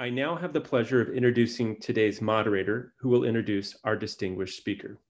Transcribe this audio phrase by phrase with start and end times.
[0.00, 5.00] I now have the pleasure of introducing today's moderator, who will introduce our distinguished speaker.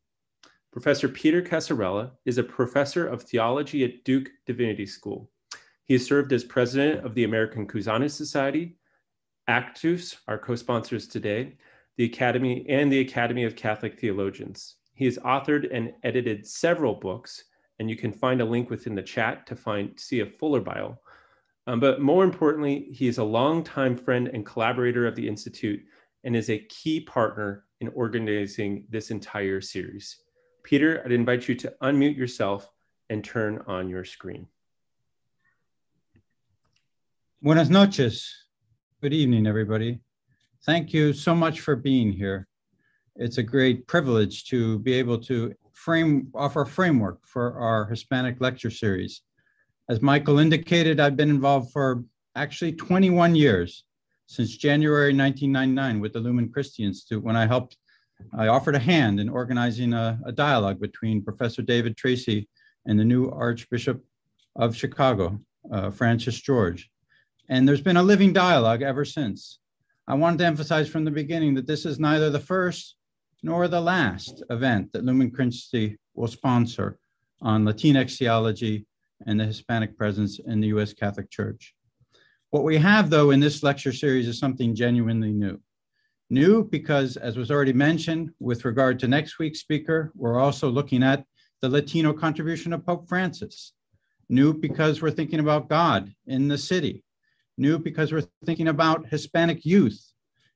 [0.73, 5.31] Professor Peter Casarella is a professor of theology at Duke Divinity School.
[5.85, 8.79] He has served as president of the American Cusanus Society,
[9.47, 11.59] ACHTUS, our co-sponsors today,
[11.99, 14.77] the Academy, and the Academy of Catholic Theologians.
[14.95, 17.45] He has authored and edited several books,
[17.79, 20.99] and you can find a link within the chat to find see a fuller bio.
[21.69, 25.85] Um, but more importantly, he is a longtime friend and collaborator of the Institute
[26.25, 30.17] and is a key partner in organizing this entire series.
[30.63, 32.71] Peter, I'd invite you to unmute yourself
[33.11, 34.47] and turn on your screen.
[37.43, 38.35] Buenas noches.
[39.03, 40.01] Good evening, everybody.
[40.65, 42.49] Thank you so much for being here.
[43.15, 48.41] It's a great privilege to be able to frame offer a framework for our Hispanic
[48.41, 49.21] lecture series.
[49.91, 53.85] As Michael indicated, I've been involved for actually 21 years,
[54.27, 57.79] since January 1999 with the Lumen Christi Institute when I helped,
[58.37, 62.49] I offered a hand in organizing a, a dialogue between Professor David Tracy
[62.85, 64.05] and the new Archbishop
[64.57, 65.41] of Chicago,
[65.73, 66.91] uh, Francis George.
[67.49, 69.59] And there's been a living dialogue ever since.
[70.07, 72.97] I wanted to emphasize from the beginning that this is neither the first
[73.43, 76.99] nor the last event that Lumen Christi will sponsor
[77.41, 78.85] on Latinx theology
[79.27, 81.75] and the Hispanic presence in the US Catholic Church.
[82.51, 85.61] What we have, though, in this lecture series is something genuinely new.
[86.31, 91.03] New because, as was already mentioned, with regard to next week's speaker, we're also looking
[91.03, 91.25] at
[91.61, 93.73] the Latino contribution of Pope Francis.
[94.29, 97.03] New because we're thinking about God in the city.
[97.57, 100.01] New because we're thinking about Hispanic youth.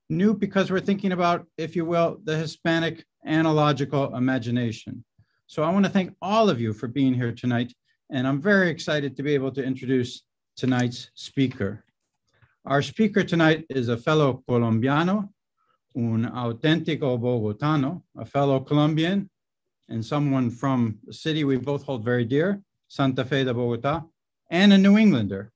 [0.08, 5.04] New because we're thinking about, if you will, the Hispanic analogical imagination.
[5.47, 7.72] So I want to thank all of you for being here tonight
[8.11, 10.22] and I'm very excited to be able to introduce
[10.56, 11.84] tonight's speaker.
[12.64, 15.31] Our speaker tonight is a fellow Colombiano,
[15.97, 19.28] un auténtico Bogotano, a fellow Colombian,
[19.88, 24.03] and someone from the city we both hold very dear, Santa Fe de Bogota,
[24.50, 25.50] and a New Englander.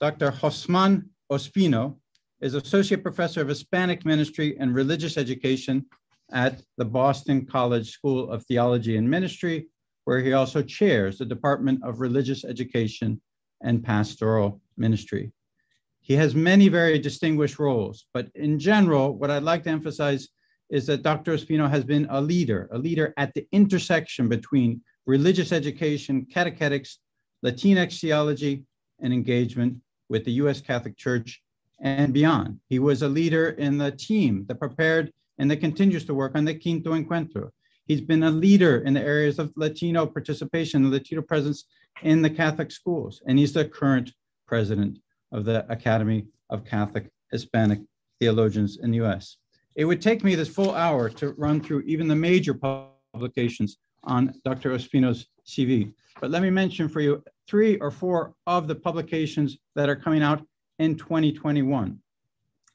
[0.00, 0.30] Dr.
[0.30, 1.96] Hosffman Ospino
[2.40, 5.84] is Associate Professor of Hispanic Ministry and Religious Education
[6.32, 9.68] at the Boston College School of Theology and Ministry
[10.04, 13.20] where he also chairs the Department of Religious Education
[13.62, 15.32] and Pastoral Ministry.
[16.00, 20.28] He has many very distinguished roles, but in general, what I'd like to emphasize
[20.70, 21.34] is that Dr.
[21.34, 26.98] Ospino has been a leader, a leader at the intersection between religious education, catechetics,
[27.44, 28.64] Latinx theology,
[29.00, 29.76] and engagement
[30.08, 31.42] with the US Catholic Church
[31.80, 32.58] and beyond.
[32.68, 36.44] He was a leader in the team that prepared and that continues to work on
[36.44, 37.50] the Quinto Encuentro,
[37.90, 41.64] He's been a leader in the areas of Latino participation, the Latino presence
[42.04, 44.12] in the Catholic schools, and he's the current
[44.46, 45.00] president
[45.32, 47.80] of the Academy of Catholic Hispanic
[48.20, 49.38] Theologians in the US.
[49.74, 54.40] It would take me this full hour to run through even the major publications on
[54.44, 54.70] Dr.
[54.70, 59.88] Ospino's CV, but let me mention for you three or four of the publications that
[59.88, 60.46] are coming out
[60.78, 61.98] in 2021.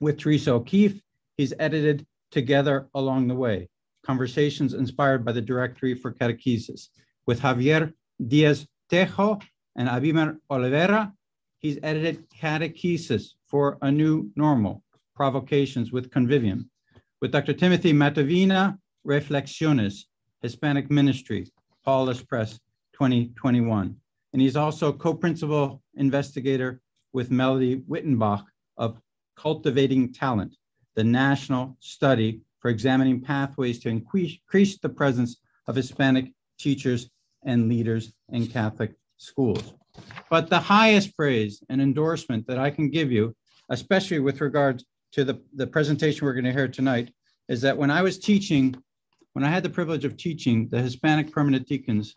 [0.02, 1.02] With Teresa O'Keefe,
[1.38, 3.70] he's edited Together Along the Way,
[4.06, 6.90] conversations inspired by the Directory for Catechesis.
[7.26, 7.94] With Javier
[8.28, 9.42] Diaz Tejo
[9.76, 11.12] and Abimar Oliveira,
[11.60, 14.84] he's edited Catechesis for a New Normal,
[15.16, 16.66] Provocations with Convivium.
[17.22, 17.54] With Dr.
[17.54, 20.06] Timothy Matovina, Reflexiones,
[20.42, 21.48] Hispanic Ministry,
[21.86, 22.60] Paulist Press
[22.94, 23.96] 2021.
[24.34, 26.82] And he's also co-principal investigator
[27.14, 28.44] with Melodie Wyttenbach
[28.78, 29.00] of
[29.38, 30.56] Cultivating Talent,
[30.96, 35.38] the national study for examining pathways to increase the presence
[35.68, 37.12] of Hispanic teachers
[37.46, 39.76] and leaders in Catholic schools.
[40.32, 43.36] But the highest praise and endorsement that I can give you,
[43.70, 44.82] especially with regard
[45.12, 47.14] to the, the presentation we're going to hear tonight,
[47.50, 48.76] is that when I was teaching,
[49.34, 52.16] when I had the privilege of teaching the Hispanic permanent deacons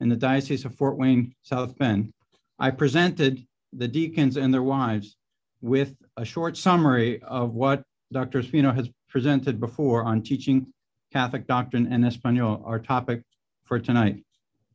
[0.00, 2.10] in the Diocese of Fort Wayne, South Bend,
[2.58, 5.18] I presented the deacons and their wives
[5.60, 8.40] with a short summary of what Dr.
[8.42, 10.66] Ospino has presented before on teaching
[11.12, 13.22] Catholic doctrine en Espanol, our topic
[13.64, 14.24] for tonight.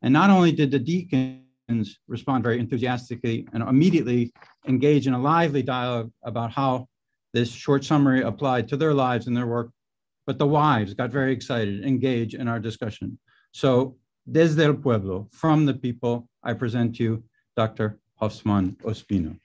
[0.01, 4.31] And not only did the deacons respond very enthusiastically and immediately
[4.67, 6.87] engage in a lively dialogue about how
[7.33, 9.71] this short summary applied to their lives and their work,
[10.27, 13.17] but the wives got very excited, engaged in our discussion.
[13.51, 13.97] So,
[14.29, 17.23] desde el pueblo, from the people, I present to you
[17.55, 17.99] Dr.
[18.21, 19.37] Hosffman Ospino.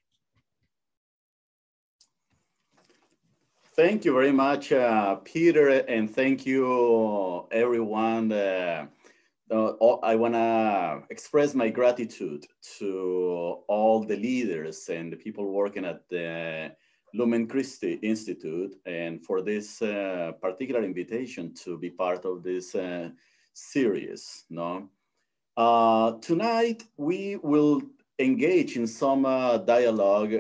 [3.83, 8.31] Thank you very much, uh, Peter, and thank you, everyone.
[8.31, 8.87] Uh,
[9.51, 9.73] uh,
[10.03, 12.45] I want to express my gratitude
[12.77, 16.73] to all the leaders and the people working at the
[17.15, 23.09] Lumen Christi Institute and for this uh, particular invitation to be part of this uh,
[23.55, 24.45] series.
[24.51, 24.91] No?
[25.57, 27.81] Uh, tonight, we will
[28.19, 29.23] engage in some
[29.65, 30.35] dialogue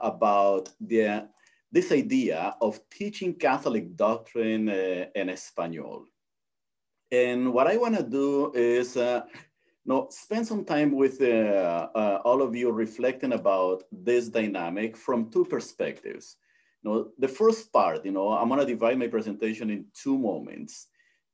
[0.00, 1.28] about the,
[1.72, 6.06] this idea of teaching Catholic doctrine uh, in Espanol.
[7.10, 8.96] And what I want to do is
[9.86, 15.30] no, spend some time with uh, uh, all of you reflecting about this dynamic from
[15.30, 16.36] two perspectives.
[16.82, 20.88] You know, the first part, you know, I'm gonna divide my presentation in two moments.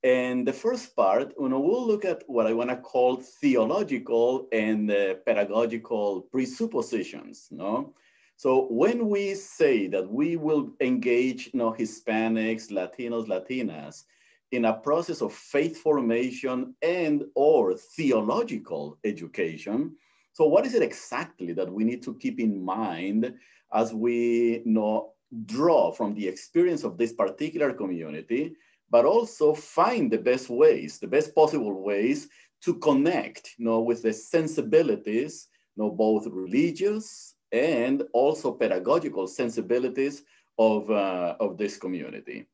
[0.04, 4.90] And the first part, you know, we'll look at what I wanna call theological and
[4.90, 7.94] uh, pedagogical presuppositions, no?
[8.42, 14.02] So when we say that we will engage, you know, Hispanics, Latinos, Latinas,
[14.50, 19.94] in a process of faith formation and or theological education.
[20.32, 23.32] So what is it exactly that we need to keep in mind
[23.72, 25.12] as we you know,
[25.46, 28.56] draw from the experience of this particular community,
[28.90, 32.26] but also find the best ways, the best possible ways
[32.62, 35.46] to connect you know, with the sensibilities,
[35.76, 40.22] you know, both religious and also pedagogical sensibilities
[40.58, 42.46] of, uh, of this community.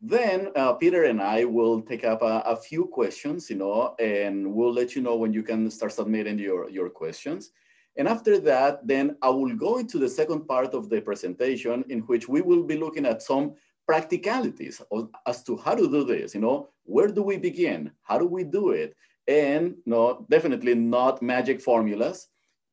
[0.00, 4.50] Then uh, Peter and I will take up a, a, few questions, you know, and
[4.52, 7.50] we'll let you know when you can start submitting your, your questions.
[7.96, 12.00] And after that, then I will go into the second part of the presentation in
[12.00, 13.54] which we will be looking at some
[13.86, 14.80] practicalities
[15.26, 17.90] as to how to do this, you know, where do we begin?
[18.02, 18.96] How do we do it?
[19.26, 22.28] And no, definitely not magic formulas,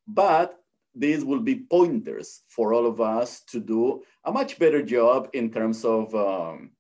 [0.08, 0.60] but
[1.00, 5.52] these will be pointers for all of us to do a much better job in
[5.52, 6.72] terms of um,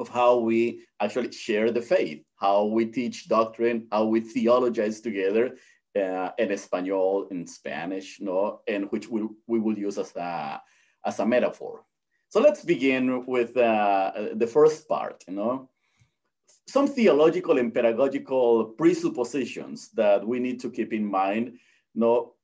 [0.00, 5.56] of how we actually share the faith, how we teach doctrine, how we theologize together
[5.94, 10.60] uh, in Espanol, in Spanish, no, and which we, we will use as a,
[11.04, 11.84] as a metaphor.
[12.30, 15.68] So let's begin with uh, the first part, you know.
[16.66, 21.58] Some theological and pedagogical presuppositions that we need to keep in mind,
[21.94, 22.34] you know,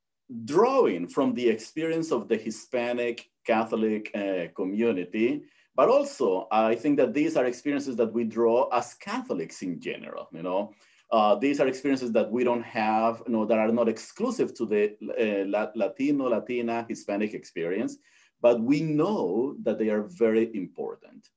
[0.45, 5.43] drawing from the experience of the Hispanic Catholic uh, community,
[5.77, 10.29] but also, I think that these are experiences that we draw as Catholics in general,
[10.33, 10.73] you know.
[11.13, 14.67] Uh, these are experiences that we don't have, you know, that are not exclusive to
[14.67, 17.99] the uh, Latino, Latina, Hispanic experience,
[18.41, 21.29] but we know that they are very important.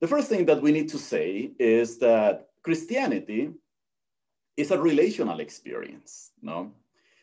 [0.00, 3.50] The first thing that we need to say is that Christianity
[4.56, 6.72] is a relational experience, no?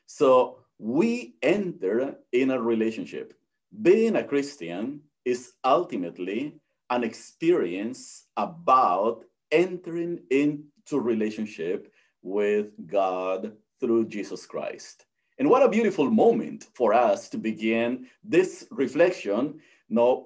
[0.06, 3.34] So we enter in a relationship.
[3.82, 11.92] Being a Christian is ultimately an experience about entering into relationship
[12.22, 15.06] with God through Jesus Christ.
[15.38, 19.60] And what a beautiful moment for us to begin this reflection.
[19.90, 20.26] Now,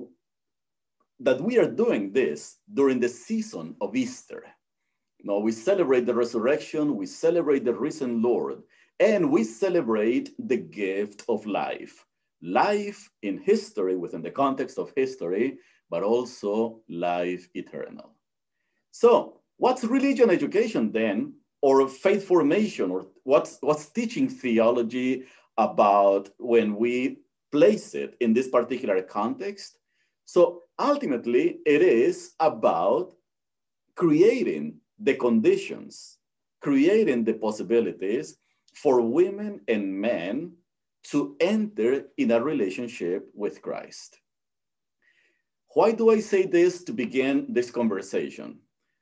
[1.22, 4.46] that we are doing this during the season of Easter.
[5.24, 8.62] Now, we celebrate the resurrection, we celebrate the risen Lord,
[9.00, 12.06] and we celebrate the gift of life
[12.42, 15.58] life in history within the context of history,
[15.90, 18.16] but also life eternal.
[18.92, 25.26] So what's religion education then, or faith formation, or what's, what's teaching theology
[25.58, 27.20] about when we
[27.52, 29.80] place it in this particular context?
[30.26, 33.14] So ultimately, it is about
[33.96, 36.20] creating the conditions,
[36.62, 38.38] creating the possibilities
[38.82, 40.54] for women and men
[41.04, 44.20] to enter in a relationship with Christ.
[45.74, 48.60] Why do I say this to begin this conversation?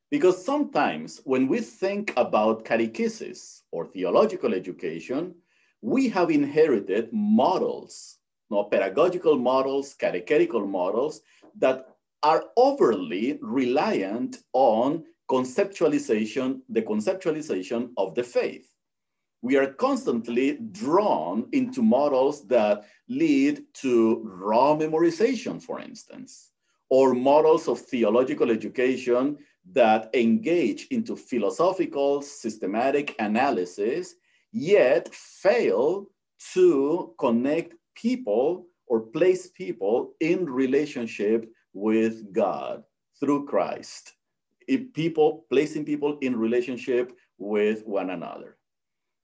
[0.10, 5.36] Because sometimes when we think about catechesis or theological education,
[5.82, 8.18] we have inherited models,
[8.50, 11.22] no, pedagogical models, catechetical models
[11.58, 11.86] that
[12.24, 18.77] are overly reliant on conceptualization, the conceptualization of the faith
[19.42, 26.52] we are constantly drawn into models that lead to raw memorization, for instance,
[26.90, 29.38] or models of theological education
[29.74, 34.16] that engage into philosophical, systematic analysis,
[34.52, 36.08] yet fail
[36.54, 42.84] to connect people or place people in relationship with God
[43.20, 44.14] through Christ.
[44.68, 48.57] If people placing people in relationship with one another.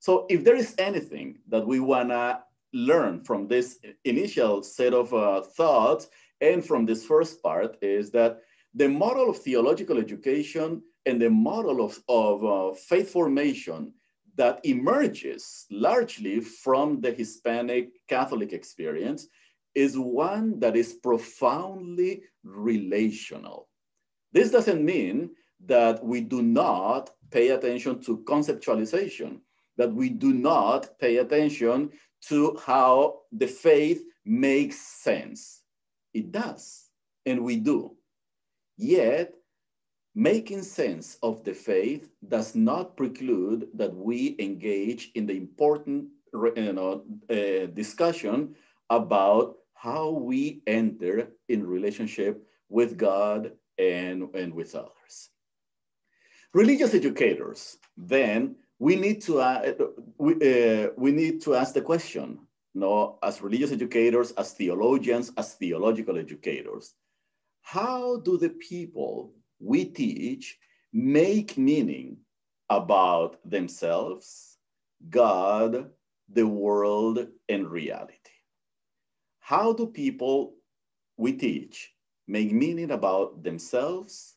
[0.04, 2.44] So if there is anything that we wanna
[2.74, 6.10] learn from this initial set of uh, thoughts
[6.42, 8.42] and from this first part is that
[8.74, 13.94] the model of theological education and the model of, of uh, faith formation
[14.36, 19.30] that emerges largely from the Hispanic Catholic experience
[19.74, 23.70] is one that is profoundly relational.
[24.34, 25.30] This doesn't mean
[25.66, 29.40] that we do not pay attention to conceptualization,
[29.78, 31.92] that we do not pay attention
[32.28, 35.62] to how the faith makes sense.
[36.14, 36.90] It does,
[37.26, 37.96] and we do.
[38.78, 39.34] Yet,
[40.16, 46.74] making sense of the faith does not preclude that we engage in the important you
[46.74, 48.56] know, uh, discussion
[48.90, 55.30] about how we enter in relationship with God and, and with others.
[56.54, 59.72] Religious educators, then we need to, uh,
[60.18, 62.38] we, uh, we need to ask the question,
[62.74, 66.94] you know, as religious educators, as theologians, as theological educators,
[67.62, 70.58] how do the people we teach
[70.92, 72.18] make meaning
[72.70, 74.58] about themselves,
[75.10, 75.90] God,
[76.28, 78.36] the world, and reality?
[79.40, 80.56] How do people
[81.16, 81.94] we teach
[82.28, 84.36] make meaning about themselves,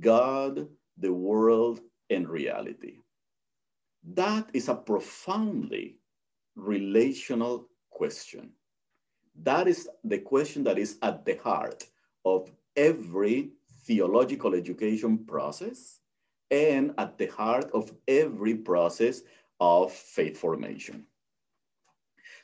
[0.00, 0.66] God,
[0.98, 1.78] the world,
[2.10, 2.96] and reality?
[4.14, 5.96] That is a profoundly
[6.54, 8.52] relational question.
[9.42, 11.84] That is the question that is at the heart
[12.24, 13.50] of every
[13.84, 16.00] theological education process
[16.50, 19.22] and at the heart of every process
[19.60, 21.04] of faith formation.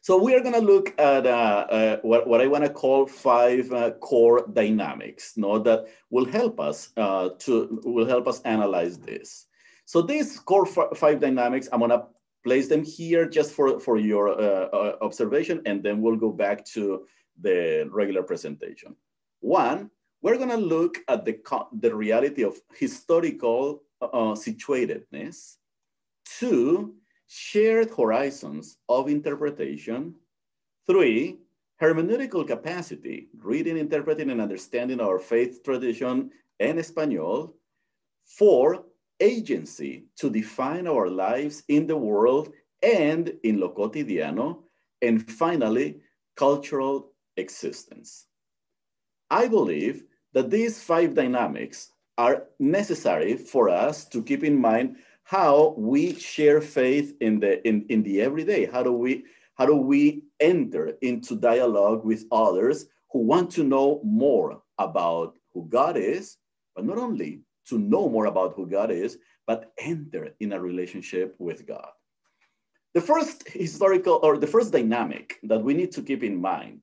[0.00, 3.06] So we are going to look at uh, uh, what, what I want to call
[3.06, 8.98] five uh, core dynamics, no, that will help us uh, to will help us analyze
[8.98, 9.46] this.
[9.92, 12.06] So these core five dynamics, I'm to
[12.42, 16.64] place them here just for for your uh, uh, observation, and then we'll go back
[16.72, 17.04] to
[17.38, 18.96] the regular presentation.
[19.40, 19.90] One,
[20.22, 21.36] we're to look at the
[21.84, 25.60] the reality of historical situatedness.
[26.38, 26.96] Two,
[27.26, 30.14] shared horizons of interpretation.
[30.86, 31.36] Three,
[31.82, 36.30] hermeneutical capacity, reading, interpreting, and understanding our faith tradition
[36.60, 37.52] and Espanol.
[38.24, 38.86] Four,
[39.22, 42.52] agency to define our lives in the world
[42.82, 44.64] and in lo cotidiano.
[45.00, 46.00] And finally,
[46.36, 48.26] cultural existence.
[49.30, 55.74] I believe that these five dynamics are necessary for us to keep in mind how
[55.78, 59.24] we share faith in the in, in the everyday how do we
[59.54, 65.66] how do we enter into dialogue with others who want to know more about who
[65.68, 66.36] god is
[66.74, 71.34] but not only to know more about who god is but enter in a relationship
[71.38, 71.92] with god
[72.94, 76.80] the first historical or the first dynamic that we need to keep in mind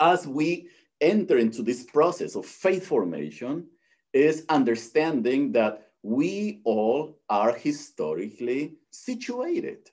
[0.00, 0.68] as we
[1.00, 3.66] enter into this process of faith formation
[4.12, 9.90] is understanding that we all are historically situated.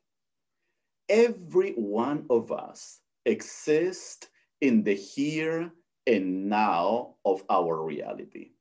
[1.10, 4.28] Every one of us exists
[4.62, 5.72] in the here
[6.06, 8.52] and now of our reality.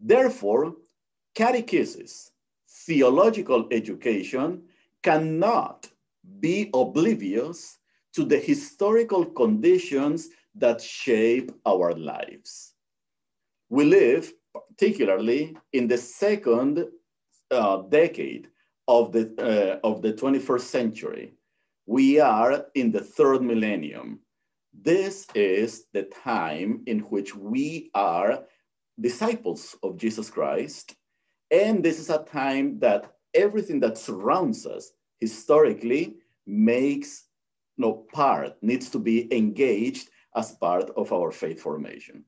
[0.00, 0.76] Therefore,
[1.34, 2.30] catechesis,
[2.68, 4.62] theological education,
[5.02, 5.88] cannot
[6.40, 7.78] be oblivious
[8.14, 12.74] to the historical conditions that shape our lives.
[13.68, 16.86] We live particularly in the second
[17.50, 18.48] uh, decade
[18.86, 21.34] of the, uh, of the 21st century.
[21.86, 24.20] We are in the third millennium.
[24.72, 28.44] This is the time in which we are
[29.00, 30.96] disciples of Jesus Christ.
[31.50, 37.24] And this is a time that everything that surrounds us historically makes
[37.76, 42.24] no part, needs to be engaged as part of our faith formation.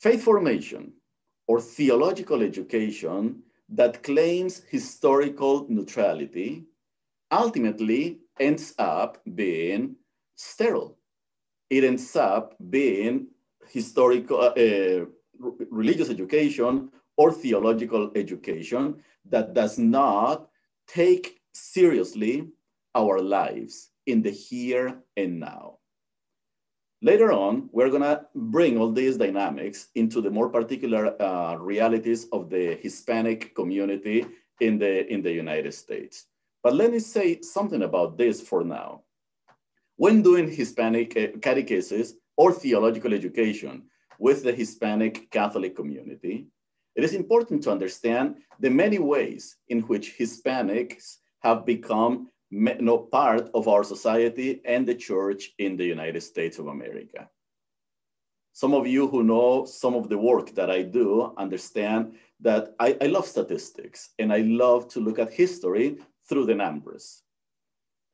[0.00, 0.92] Faith formation
[1.46, 6.64] or theological education that claims historical neutrality
[7.30, 9.96] ultimately ends up being
[10.36, 10.96] sterile.
[11.68, 13.28] It ends up being
[13.70, 15.04] historical, uh,
[15.70, 20.48] religious education or theological education that does not
[20.86, 22.48] take seriously
[22.94, 25.78] our lives in the here and now.
[27.02, 32.50] Later on, we're gonna bring all these dynamics into the more particular uh, realities of
[32.50, 34.26] the Hispanic community
[34.60, 36.26] in the, in the United States.
[36.62, 39.02] But let me say something about this for now.
[39.96, 43.82] When doing Hispanic uh, catechesis or theological education
[44.18, 46.46] with the Hispanic Catholic community,
[46.96, 53.50] it is important to understand the many ways in which Hispanics have become no part
[53.52, 57.28] of our society and the church in the United States of America.
[58.54, 62.96] Some of you who know some of the work that I do understand that I,
[63.02, 67.22] I love statistics and I love to look at history through the numbers.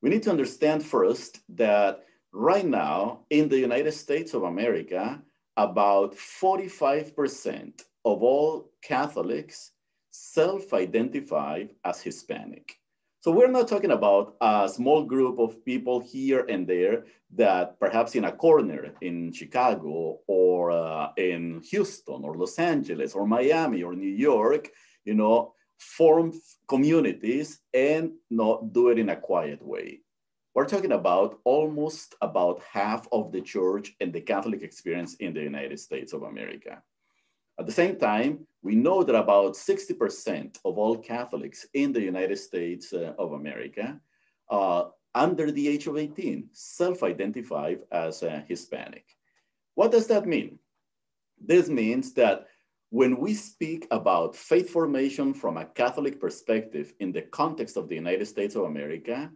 [0.03, 2.03] We need to understand first that
[2.33, 5.23] right now in the United States of America,
[5.57, 9.73] about 45% of all Catholics
[10.11, 12.79] self-identify as Hispanic.
[13.21, 18.15] So we're not talking about a small group of people here and there that perhaps
[18.15, 23.95] in a corner in Chicago or uh, in Houston or Los Angeles or Miami or
[23.95, 24.71] New York,
[25.05, 26.33] you know, form
[26.69, 30.01] communities and not do it in a quiet way.
[30.57, 35.43] We're talking about almost about half of the church and the Catholic experience in the
[35.43, 36.83] United States of America.
[37.61, 42.39] At the same time, we know that about 60% of all Catholics in the United
[42.39, 44.01] States uh, of America
[44.49, 44.85] uh,
[45.15, 49.05] under the age of 18 self-identify as uh, Hispanic.
[49.75, 50.59] What does that mean?
[51.39, 52.47] This means that
[52.89, 57.95] when we speak about faith formation from a Catholic perspective in the context of the
[57.95, 59.31] United States of America,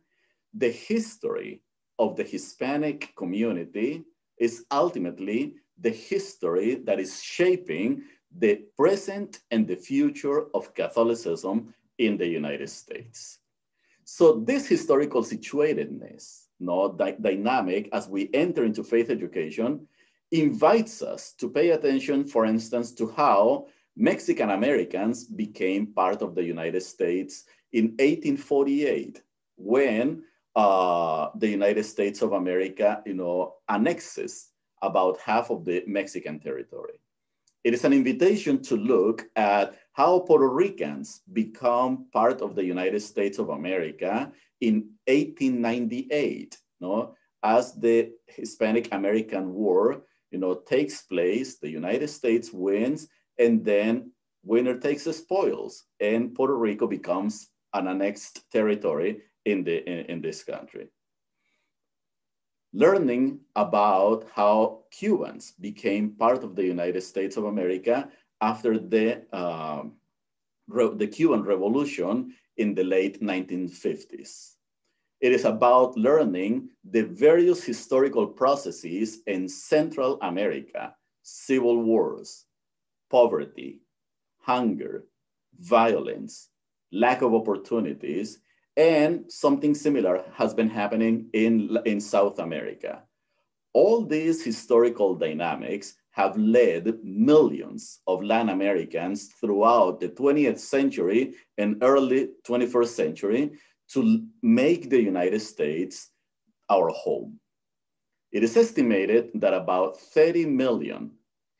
[0.55, 1.63] the history
[1.99, 4.05] of the Hispanic community
[4.39, 8.03] is ultimately the history that is shaping
[8.37, 13.39] the present and the future of Catholicism in the United States.
[14.05, 19.87] So this historical situatedness, no, dy dynamic as we enter into faith education
[20.33, 23.67] invites us to pay attention, for instance, to how
[23.97, 29.23] Mexican Americans became part of the United States in 1848
[29.57, 30.23] when
[30.57, 34.49] uh, the United States of America, you know, annexes
[34.83, 37.01] about half of the Mexican territory.
[37.63, 43.01] It is an invitation to look at how Puerto Ricans become part of the United
[43.01, 47.15] States of America in 1898, no?
[47.43, 54.13] as the Hispanic American War, you know, takes place, the United States wins, and then
[54.45, 60.21] winner takes the spoils, and Puerto Rico becomes an annexed territory in, the, in, in
[60.21, 60.89] this country.
[62.73, 68.09] Learning about how Cubans became part of the United States of America
[68.41, 69.83] after the, uh,
[70.69, 74.55] the Cuban Revolution in the late 1950s.
[75.21, 82.47] It is about learning the various historical processes in Central America, civil wars,
[83.11, 83.83] poverty,
[84.41, 85.05] hunger,
[85.59, 86.49] violence,
[86.93, 88.39] lack of opportunities,
[88.77, 93.03] and something similar has been happening in, in South America.
[93.73, 101.77] All these historical dynamics have led millions of Latin Americans throughout the 20th century and
[101.83, 103.51] early 21st century
[103.93, 106.11] to make the United States
[106.69, 107.39] our home.
[108.33, 111.13] It is estimated that about 30 million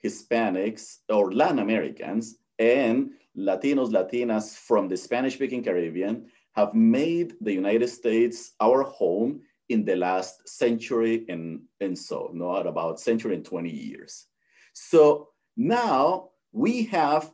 [0.05, 7.53] Hispanics or Latin Americans and Latinos, Latinas from the Spanish speaking Caribbean have made the
[7.53, 13.45] United States our home in the last century and, and so, not about century and
[13.45, 14.27] 20 years.
[14.75, 17.33] So now we have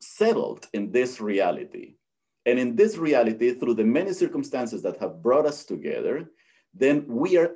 [0.00, 1.94] settled in this reality.
[2.46, 6.30] And in this reality, through the many circumstances that have brought us together,
[6.74, 7.52] then we are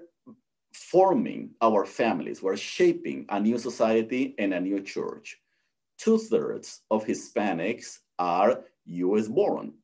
[0.72, 2.42] forming our families.
[2.42, 5.38] We're shaping a new society and a new church.
[5.98, 9.74] Two thirds of Hispanics are US born.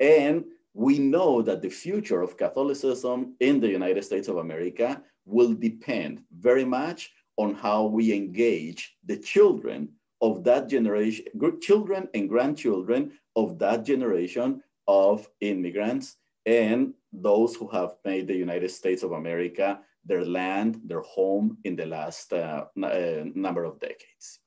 [0.00, 0.44] And
[0.74, 6.22] we know that the future of Catholicism in the United States of America will depend
[6.38, 9.88] very much on how we engage the children
[10.20, 11.24] of that generation,
[11.60, 18.70] children and grandchildren of that generation of immigrants and those who have made the United
[18.70, 24.40] States of America their land, their home in the last uh, uh, number of decades.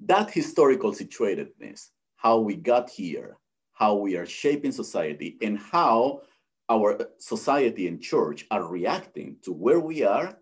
[0.00, 3.36] That historical situatedness, how we got here,
[3.82, 6.20] how we are shaping society, and how
[6.68, 10.38] our society and church are reacting to where we are,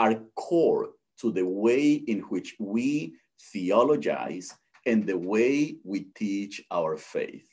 [0.00, 0.88] are core
[1.20, 3.14] to the way in which we
[3.52, 4.52] theologize
[4.86, 7.46] and the way we teach our faith.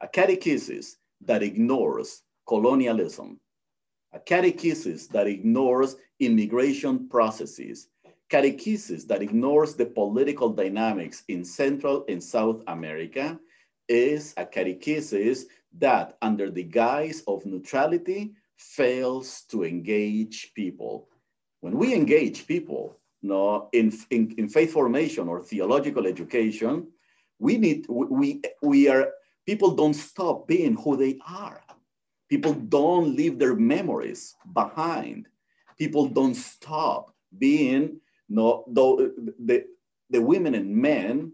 [0.00, 0.86] A catechesis
[1.22, 3.40] that ignores colonialism,
[4.12, 7.88] a catechesis that ignores immigration processes,
[8.30, 13.36] catechesis that ignores the political dynamics in Central and South America
[13.88, 15.44] is a catechesis
[15.78, 21.08] that, under the guise of neutrality, fails to engage people.
[21.60, 26.88] When we engage people no, in, in, in faith formation or theological education,
[27.38, 29.08] we need, we, we are,
[29.46, 31.62] people don't stop being who they are.
[32.28, 35.26] People don't leave their memories behind.
[35.78, 39.64] People don't stop being no, the, the,
[40.10, 41.32] the women and men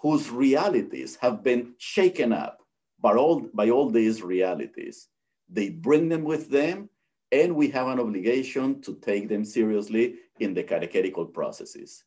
[0.00, 2.62] whose realities have been shaken up
[3.00, 5.08] by all, by all these realities.
[5.48, 6.88] They bring them with them
[7.32, 12.04] and we have an obligation to take them seriously in the catechetical processes.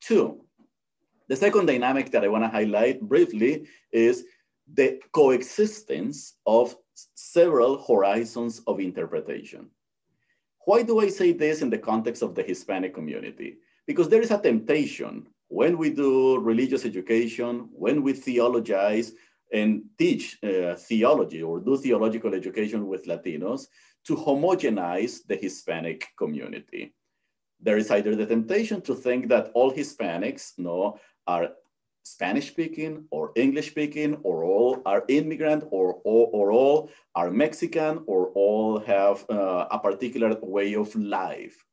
[0.00, 0.44] Two,
[1.28, 4.24] the second dynamic that I wanna highlight briefly is
[4.74, 6.76] the coexistence of
[7.14, 9.70] several horizons of interpretation.
[10.64, 13.58] Why do I say this in the context of the Hispanic community?
[13.86, 19.12] Because there is a temptation when we do religious education, when we theologize
[19.52, 23.66] and teach uh, theology or do theological education with Latinos,
[24.04, 26.94] to homogenize the Hispanic community.
[27.60, 31.48] There is either the temptation to think that all Hispanics no, are
[32.04, 38.02] Spanish speaking or English speaking, or all are immigrant, or, or, or all are Mexican,
[38.06, 41.64] or all have uh, a particular way of life.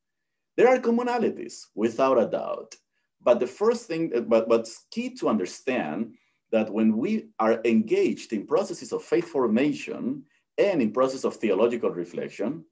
[0.58, 2.76] There are commonalities, without a doubt.
[3.22, 6.14] But the first thing, but what's key to understand
[6.52, 10.24] that when we are engaged in processes of faith formation
[10.58, 12.64] and in process of theological reflection,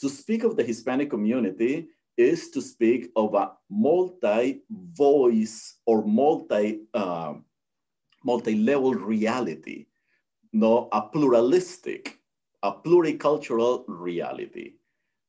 [0.00, 7.34] to speak of the Hispanic community is to speak of a multi-voice or multi, uh,
[8.24, 9.86] multi-level reality,
[10.52, 12.18] no, a pluralistic,
[12.62, 14.74] a pluricultural reality.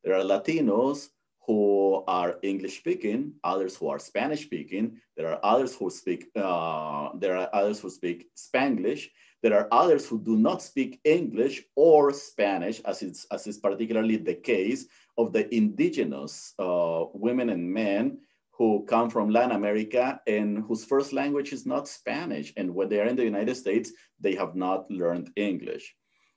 [0.02, 1.08] There are Latinos
[1.46, 4.98] who are English speaking, others who are Spanish speaking.
[5.16, 9.08] There are others who speak, uh, there are others who speak Spanglish.
[9.42, 14.16] There are others who do not speak English or Spanish, as, it's, as is particularly
[14.16, 14.86] the case
[15.18, 18.18] of the indigenous uh, women and men
[18.52, 22.52] who come from Latin America and whose first language is not Spanish.
[22.56, 25.94] And when they are in the United States, they have not learned English.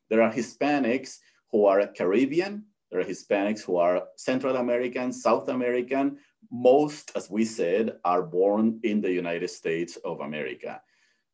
[0.10, 1.20] There are Hispanics
[1.52, 6.18] who are Caribbean, there are Hispanics who are Central American, South American.
[6.52, 10.82] Most, as we said, are born in the United States of America.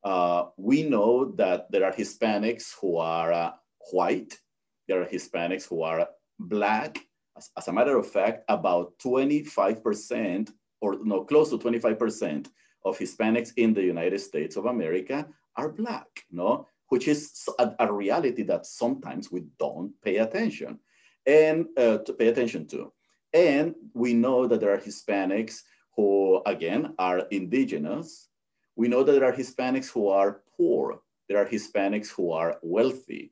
[0.04, 3.52] Uh, we know that there are Hispanics who are uh,
[3.92, 4.40] white,
[4.88, 6.08] there are Hispanics who are
[6.40, 7.00] black.
[7.38, 12.48] As, as, a matter of fact, about 25% or no, close to 25%
[12.84, 16.68] of Hispanics in the United States of America are black, no?
[16.90, 20.80] Which is a, a reality that sometimes we don't pay attention
[21.26, 22.92] and uh, to pay attention to.
[23.34, 25.62] And we know that there are Hispanics
[25.96, 28.30] who, again, are indigenous,
[28.76, 31.02] we know that there are Hispanics who are poor.
[31.30, 33.32] There are Hispanics who are wealthy.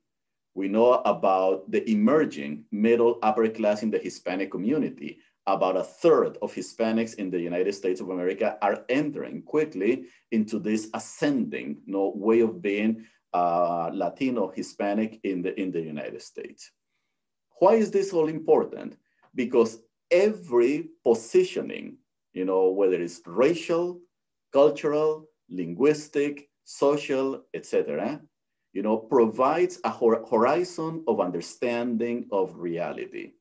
[0.54, 5.18] We know about the emerging middle upper class in the Hispanic community.
[5.46, 10.60] About a third of Hispanics in the United States of America are entering quickly into
[10.60, 16.22] this ascending you know, way of being uh, Latino Hispanic in the, in the United
[16.22, 16.70] States.
[17.62, 18.96] Why is this all important?
[19.36, 19.78] Because
[20.10, 21.96] every positioning,
[22.32, 24.00] you know, whether it's racial,
[24.52, 28.20] cultural, linguistic, social, etc.,
[28.72, 33.34] you know, provides a horizon of understanding of reality,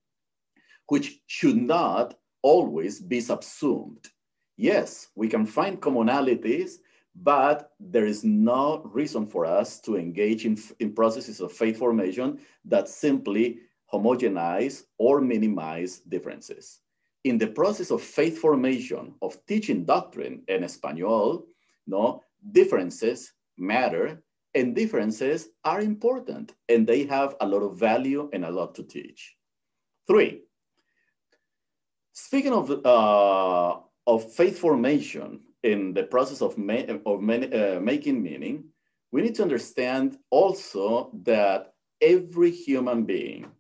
[0.86, 4.08] which should not always be subsumed.
[4.56, 6.74] Yes, we can find commonalities,
[7.16, 12.38] but there is no reason for us to engage in, in processes of faith formation
[12.66, 13.62] that simply
[13.94, 16.80] homogenize or minimize differences.
[17.24, 21.46] In the process of faith formation, of teaching doctrine in Espanol,
[21.88, 24.24] no, differences matter
[24.56, 28.84] and differences are important and they have a lot of value and a lot to
[28.84, 29.36] teach.
[30.08, 30.42] Three,
[32.12, 38.66] speaking of, uh, of faith formation in the process of, ma of uh, making meaning,
[39.12, 43.52] we need to understand also that every human being,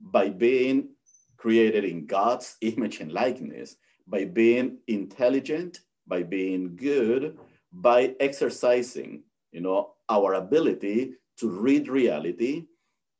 [0.00, 0.90] by being
[1.36, 7.38] created in God's image and likeness, by being intelligent, by being good,
[7.72, 12.66] by exercising, you know, our ability to read reality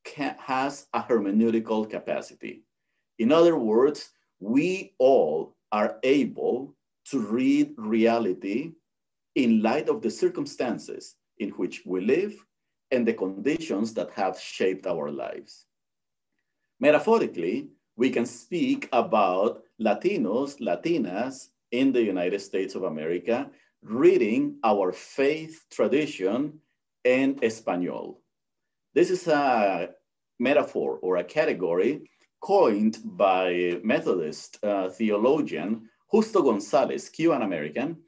[0.05, 2.65] can, has a hermeneutical capacity.
[3.19, 6.75] In other words, we all are able
[7.11, 8.73] to read reality
[9.35, 12.35] in light of the circumstances in which we live
[12.91, 15.67] and the conditions that have shaped our lives.
[16.81, 23.51] Metaphorically, we can speak about Latinos, Latinas in the United States of America
[23.83, 26.59] reading our faith tradition
[27.05, 28.21] in Espanol.
[28.95, 29.91] This is a
[30.39, 32.09] metaphor or a category
[32.41, 37.99] coined by Methodist uh, theologian Justo Gonzalez, Cuban American,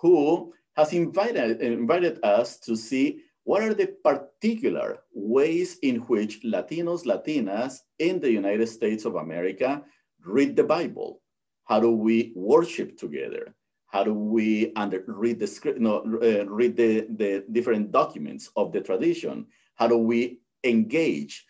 [0.00, 7.04] who has invited, invited us to see what are the particular ways in which Latinos,
[7.04, 9.82] Latinas in the United States of America
[10.24, 11.20] read the Bible.
[11.64, 13.54] How do we worship together?
[13.86, 18.80] How do we under, read the no, uh, read the, the different documents of the
[18.80, 19.46] tradition?
[19.76, 21.44] How do we engage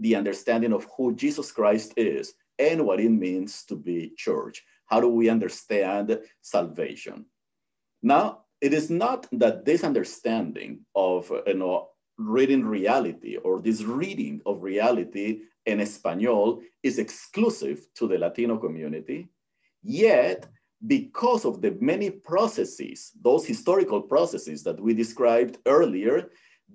[0.00, 4.62] the understanding of who Jesus Christ is and what it means to be church.
[4.86, 7.26] How do we understand salvation?
[8.02, 14.40] Now, it is not that this understanding of you know, reading reality or this reading
[14.44, 19.28] of reality in Espanol is exclusive to the Latino community.
[19.82, 20.46] Yet,
[20.86, 26.30] because of the many processes, those historical processes that we described earlier,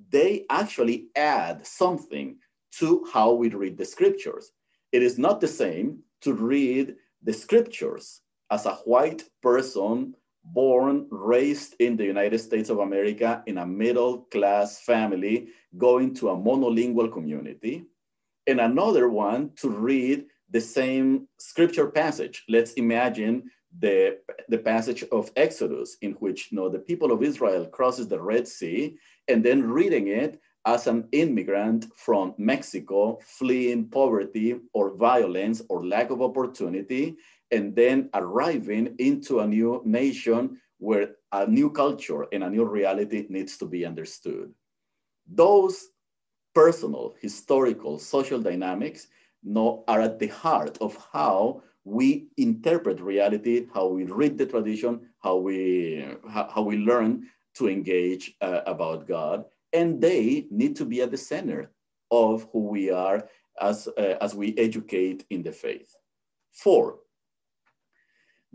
[0.09, 2.37] they actually add something
[2.79, 4.51] to how we read the scriptures.
[4.91, 8.21] It is not the same to read the scriptures
[8.51, 10.15] as a white person
[10.45, 16.29] born, raised in the United States of America in a middle class family, going to
[16.29, 17.85] a monolingual community,
[18.47, 22.43] and another one to read the same scripture passage.
[22.47, 27.65] Let's imagine the, the passage of Exodus, in which you know, the people of Israel
[27.65, 34.55] crosses the Red Sea, and then reading it as an immigrant from Mexico fleeing poverty
[34.73, 37.15] or violence or lack of opportunity,
[37.55, 43.25] and then arriving into a new nation where a new culture and a new reality
[43.29, 44.53] needs to be understood.
[45.25, 45.75] Those
[46.53, 49.07] personal, historical, social dynamics
[49.43, 54.93] know, are at the heart of how we interpret reality, how we read the tradition,
[55.19, 59.45] how we, how, how we learn to engage uh, about God.
[59.71, 61.71] And they need to be at the center
[62.11, 63.29] of who we are
[63.61, 65.95] as, uh, as we educate in the faith.
[66.51, 66.99] Four,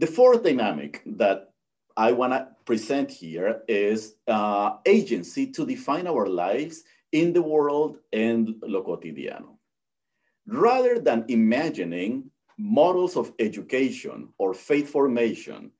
[0.00, 1.52] the fourth dynamic that
[1.94, 7.98] I want to present here is uh, agency to define our lives in the world
[8.10, 9.58] and lo cotidiano.
[10.46, 15.70] Rather than imagining models of education or faith formation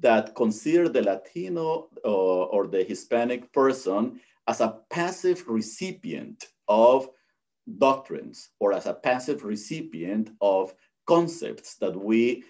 [0.00, 2.08] that consider the Latino uh,
[2.54, 7.08] or the Hispanic person as a passive recipient of
[7.78, 10.74] doctrines or as a passive recipient of
[11.06, 12.44] concepts that we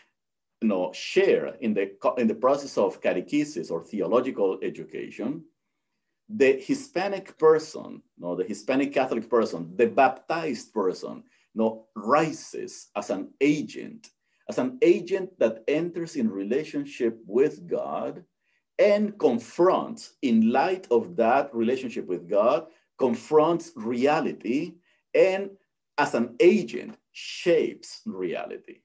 [0.63, 5.45] know, share in the, in the process of catechesis or theological education,
[6.29, 13.31] the Hispanic person, no, the Hispanic Catholic person, the baptized person, no, rises as an
[13.41, 14.11] agent,
[14.49, 18.25] as an agent that enters in relationship with God
[18.79, 22.67] and confronts, in light of that relationship with God,
[22.99, 24.75] confronts reality
[25.15, 25.51] and
[25.99, 28.81] as an agent shapes reality.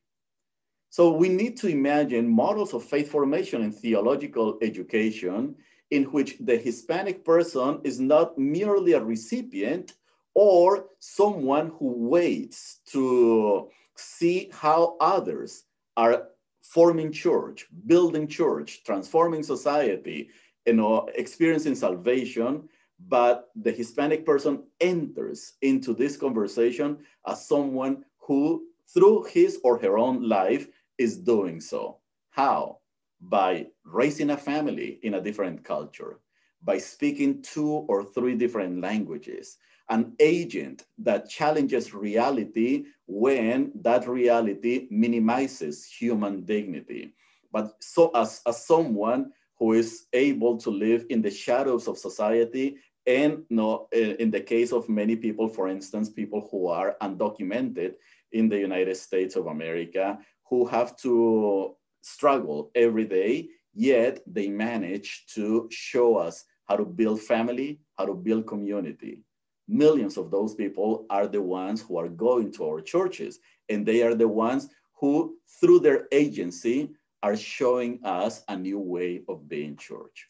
[0.95, 5.53] So we need to imagine models of faith formation and theological education
[5.91, 9.95] in which the Hispanic person is not merely a recipient
[10.35, 15.65] or someone who waits to see how others
[15.97, 16.29] are
[16.61, 20.29] forming church, building church, transforming society,
[20.65, 22.69] you know, experiencing salvation,
[23.09, 29.97] but the Hispanic person enters into this conversation as someone who, through his or her
[29.97, 31.99] own life, is doing so.
[32.29, 32.79] How?
[33.21, 36.19] By raising a family in a different culture,
[36.63, 39.57] by speaking two or three different languages,
[39.89, 47.13] an agent that challenges reality when that reality minimizes human dignity.
[47.51, 52.77] But so as, as someone who is able to live in the shadows of society
[53.07, 57.93] and no, eh, in the case of many people, for instance, people who are undocumented
[58.31, 60.17] in the United States of America,
[60.49, 67.21] who have to struggle every day, yet they manage to show us how to build
[67.21, 69.23] family, how to build community.
[69.67, 74.03] Millions of those people are the ones who are going to our churches, and they
[74.03, 76.91] are the ones who, through their agency,
[77.23, 80.29] are showing us a new way of being church.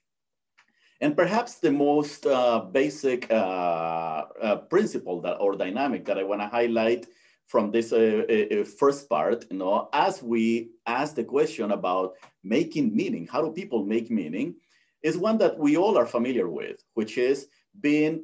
[1.01, 6.41] And perhaps the most uh, basic uh, uh, principle that, or dynamic that I want
[6.41, 7.05] to highlight
[7.47, 12.13] from this uh, uh, uh, first part, you know, as we ask the question about
[12.43, 14.55] making meaning, how do people make meaning,
[15.03, 17.47] is one that we all are familiar with, which is
[17.81, 18.23] being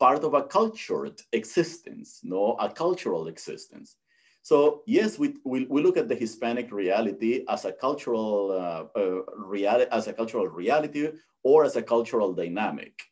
[0.00, 3.96] part of a cultured existence, you know, a cultural existence.
[4.42, 9.22] So yes, we, we, we look at the Hispanic reality as a cultural uh, uh,
[9.36, 11.08] reality, as a cultural reality,
[11.42, 13.02] or as a cultural dynamic,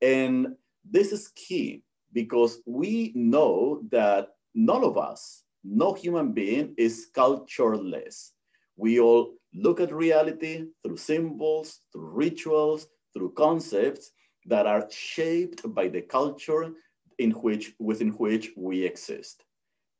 [0.00, 0.54] and
[0.88, 8.32] this is key because we know that none of us, no human being is cultureless.
[8.76, 14.12] We all look at reality through symbols, through rituals, through concepts
[14.46, 16.72] that are shaped by the culture
[17.18, 19.44] in which, within which we exist.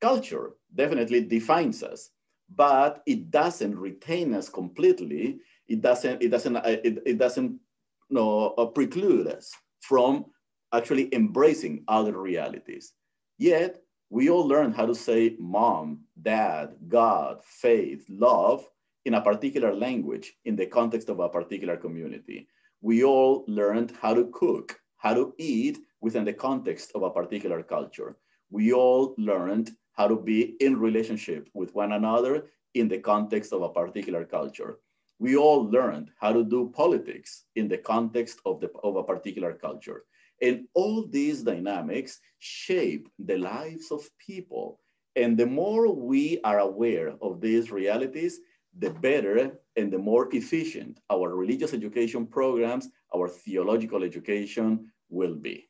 [0.00, 2.10] Culture definitely defines us,
[2.56, 5.40] but it doesn't retain us completely.
[5.68, 7.60] It doesn't, it doesn't, it, it doesn't
[8.08, 10.24] no, uh, preclude us from
[10.72, 12.92] actually embracing other realities.
[13.38, 13.78] Yet
[14.10, 18.68] we all learned how to say mom, dad, God, faith, love
[19.04, 22.48] in a particular language in the context of a particular community.
[22.82, 27.62] We all learned how to cook, how to eat within the context of a particular
[27.62, 28.16] culture.
[28.50, 33.62] We all learned how to be in relationship with one another in the context of
[33.62, 34.80] a particular culture.
[35.20, 39.52] We all learned how to do politics in the context of, the, of a particular
[39.52, 40.04] culture.
[40.40, 44.80] And all these dynamics shape the lives of people.
[45.16, 48.40] And the more we are aware of these realities,
[48.78, 55.68] the better and the more efficient our religious education programs, our theological education will be.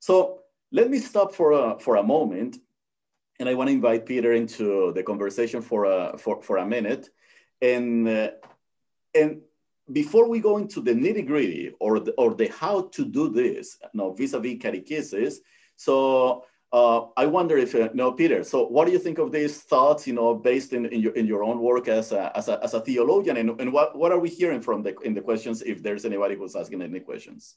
[0.00, 0.40] So
[0.72, 2.58] let me stop for a, for a moment.
[3.38, 7.08] And I want to invite Peter into the conversation for a, for, for a minute.
[7.62, 8.30] And, uh,
[9.14, 9.42] and
[9.92, 13.76] before we go into the nitty gritty or the, or the how to do this,
[13.82, 15.36] you know, vis-a-vis catechesis,
[15.76, 19.60] so uh, I wonder if, uh, no, Peter, so what do you think of these
[19.60, 22.62] thoughts, you know, based in, in, your, in your own work as a, as a,
[22.64, 23.36] as a theologian?
[23.36, 26.34] And, and what, what are we hearing from the, in the questions, if there's anybody
[26.34, 27.56] who's asking any questions?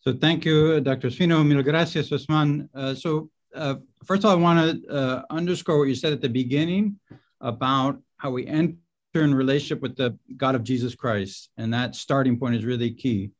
[0.00, 1.08] So thank you, Dr.
[1.08, 1.44] Ospino.
[1.44, 2.68] Mil gracias, Hosffman.
[2.74, 3.74] Uh, so uh,
[4.04, 6.98] first of all, I want to uh, underscore what you said at the beginning
[7.40, 8.76] about how we enter
[9.14, 11.50] in relationship with the God of Jesus Christ.
[11.56, 13.30] And that starting point is really key.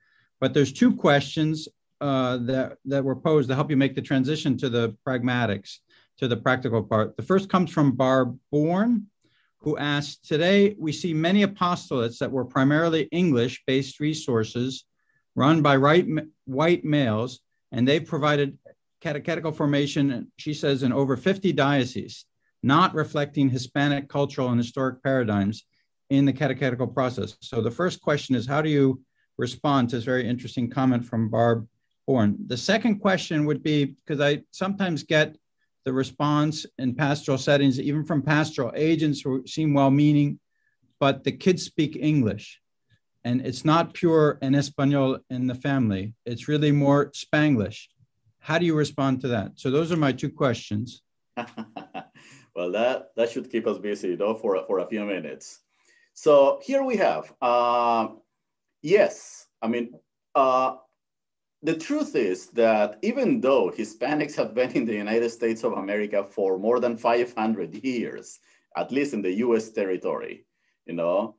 [0.40, 1.68] But there's two questions
[2.00, 5.78] uh, that that were posed to help you make the transition to the pragmatics,
[6.18, 7.16] to the practical part.
[7.16, 9.06] The first comes from Barb Bourne,
[9.58, 14.84] who asked, "Today we see many apostolates that were primarily English-based resources,
[15.34, 16.06] run by right,
[16.46, 18.56] white males, and they've provided
[19.02, 22.24] catechetical formation." She says in over 50 dioceses,
[22.62, 25.64] not reflecting Hispanic cultural and historic paradigms
[26.10, 27.36] in the catechetical process.
[27.40, 29.00] So the first question is, how do you
[29.38, 31.66] respond to this very interesting comment from Barb
[32.10, 32.36] born.
[32.46, 35.36] The second question would be because I sometimes get
[35.84, 40.40] the response in pastoral settings, even from pastoral agents who seem well meaning,
[40.98, 42.60] but the kids speak English.
[43.22, 47.88] And it's not pure en Espanol in the family, it's really more Spanglish.
[48.40, 49.52] How do you respond to that?
[49.56, 51.02] So, those are my two questions.
[52.54, 55.60] well, that, that should keep us busy though, for, for a few minutes.
[56.12, 58.08] So, here we have, uh,
[58.82, 59.94] yes, I mean,
[60.34, 60.76] uh,
[61.62, 66.24] the truth is that even though Hispanics have been in the United States of America
[66.24, 68.40] for more than 500 years,
[68.76, 70.46] at least in the US territory,
[70.86, 71.36] you know,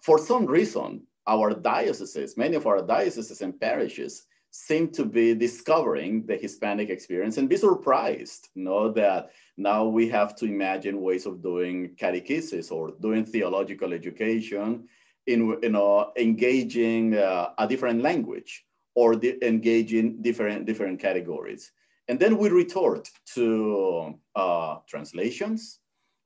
[0.00, 6.26] for some reason, our dioceses, many of our dioceses and parishes seem to be discovering
[6.26, 11.24] the Hispanic experience and be surprised, you know, that now we have to imagine ways
[11.24, 14.86] of doing catechesis or doing theological education
[15.26, 21.72] in, you know, engaging uh, a different language or engage in different, different categories.
[22.08, 25.78] And then we retort to uh, translations,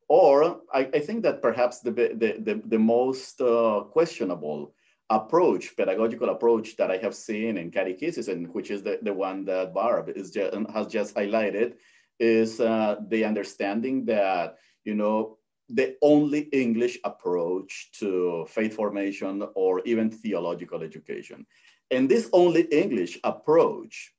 [0.09, 4.73] or I, I, think that perhaps the, the, the, the most uh, questionable
[5.11, 9.45] approach, pedagogical approach that I have seen in catechesis, and which is the, the one
[9.45, 11.75] that Barb is just, has just highlighted,
[12.19, 15.39] is uh, the understanding that, you know,
[15.69, 21.47] the only English approach to faith formation or even theological education.
[21.91, 24.13] And this only English approach,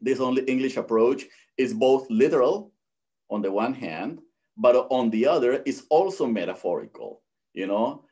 [0.00, 2.72] this only English approach is both literal
[3.30, 4.20] on the one hand,
[4.56, 7.22] but on the other is also metaphorical,
[7.52, 8.04] you know?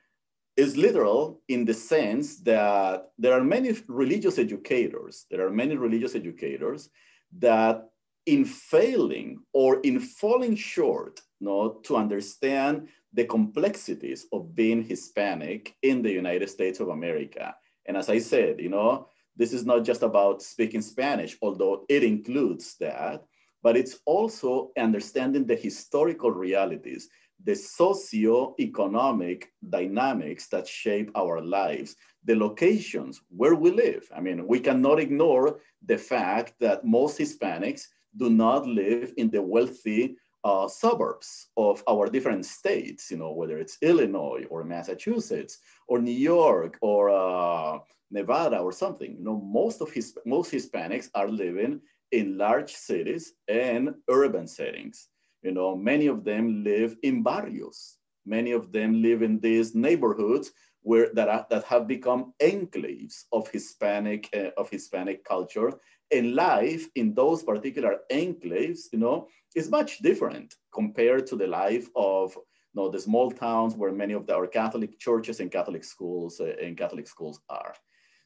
[0.56, 6.14] Is literal in the sense that there are many religious educators, there are many religious
[6.14, 6.90] educators
[7.38, 7.88] that
[8.26, 16.02] in failing or in falling short you to understand the complexities of being Hispanic in
[16.02, 17.54] the United States of America.
[17.86, 22.04] And as I said, you know, this is not just about speaking Spanish, although it
[22.04, 23.24] includes that,
[23.62, 27.08] but it's also understanding the historical realities,
[27.44, 34.08] the socio-economic dynamics that shape our lives, the locations where we live.
[34.14, 39.42] I mean, we cannot ignore the fact that most Hispanics do not live in the
[39.42, 45.98] wealthy uh, suburbs of our different states, you know, whether it's Illinois or Massachusetts or
[46.00, 47.78] New York or uh,
[48.10, 49.16] Nevada or something.
[49.16, 55.08] You know, most of his most Hispanics are living in large cities and urban settings.
[55.42, 57.98] You know, many of them live in barrios.
[58.24, 63.48] Many of them live in these neighborhoods where that, are, that have become enclaves of
[63.48, 65.72] Hispanic uh, of Hispanic culture.
[66.10, 71.88] And life in those particular enclaves, you know, is much different compared to the life
[71.96, 75.84] of you know, the small towns where many of the, our Catholic churches and Catholic
[75.84, 77.74] schools uh, and Catholic schools are.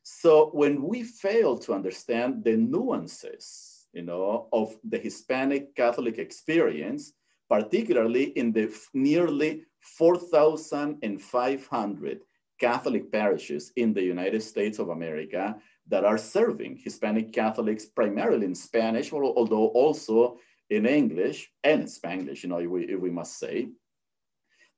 [0.03, 7.15] So when we fail to understand the nuances you know, of the Hispanic Catholic experience,
[7.49, 12.21] particularly in the nearly 4,500
[12.61, 15.57] Catholic parishes in the United States of America
[15.89, 20.39] that are serving Hispanic Catholics primarily in Spanish, although also
[20.69, 23.71] in English and in Spanglish, you know, if we, if we must say.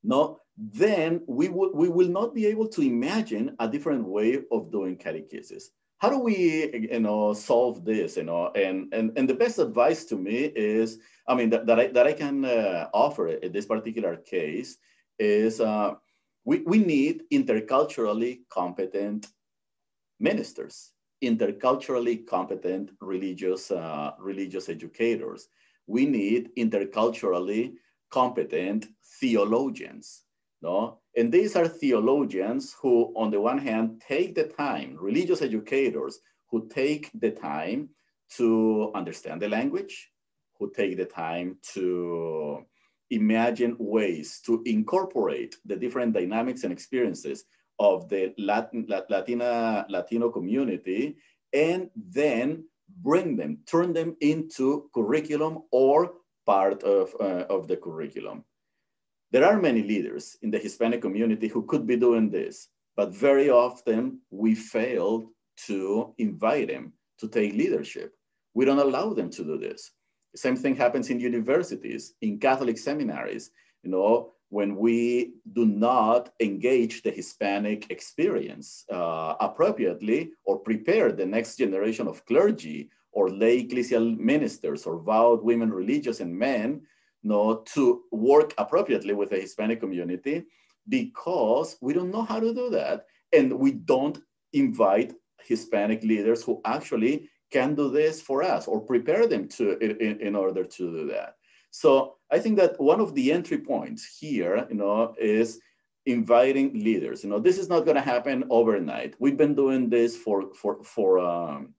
[0.05, 4.97] No, then we we will not be able to imagine a different way of doing
[4.97, 5.71] catechesis.
[5.99, 8.53] How do we, you know, solve this, you know?
[8.55, 12.07] And, and, and the best advice to me is, I mean, that, that, I, that
[12.07, 14.79] I can uh, offer in this particular case
[15.19, 15.95] is uh,
[16.45, 19.27] we, we need interculturally competent
[20.21, 20.93] ministers,
[21.23, 25.49] interculturally competent religious, uh, religious educators.
[25.89, 27.75] We need interculturally
[28.11, 28.87] competent
[29.21, 30.23] theologians,
[30.63, 30.99] no?
[31.17, 36.69] And these are theologians who, on the one hand, take the time, religious educators who
[36.69, 37.91] take the time
[38.37, 40.11] to understand the language,
[40.59, 42.65] who take the time to
[43.11, 47.45] imagine ways to incorporate the different dynamics and experiences
[47.79, 51.17] of the Latin, Latina, Latino community,
[51.53, 52.65] and then
[53.03, 56.15] bring them, turn them into curriculum or
[56.47, 58.45] part of, uh, of the curriculum.
[59.31, 63.51] There are many leaders in the Hispanic community who could be doing this, but very
[63.51, 65.31] often we fail
[65.67, 68.15] to invite them to take leadership.
[68.55, 69.91] We don't allow them to do this.
[70.35, 73.51] Same thing happens in universities, in Catholic seminaries.
[73.83, 81.27] You know, when we do not engage the Hispanic experience uh, appropriately or prepare the
[81.27, 86.81] next generation of clergy or lay ecclesial ministers or vowed women religious and men
[87.23, 90.45] know, to work appropriately with the Hispanic community
[90.89, 93.07] because we don't know how to do that.
[93.33, 94.19] And we don't
[94.53, 95.13] invite
[95.43, 100.37] Hispanic leaders who actually can do this for us or prepare them to in, in
[100.37, 101.35] order to do that.
[101.71, 105.61] So I think that one of the entry points here, you know, is
[106.07, 107.23] inviting leaders.
[107.23, 109.15] You know, this is not going to happen overnight.
[109.19, 111.75] We've been doing this for for for um,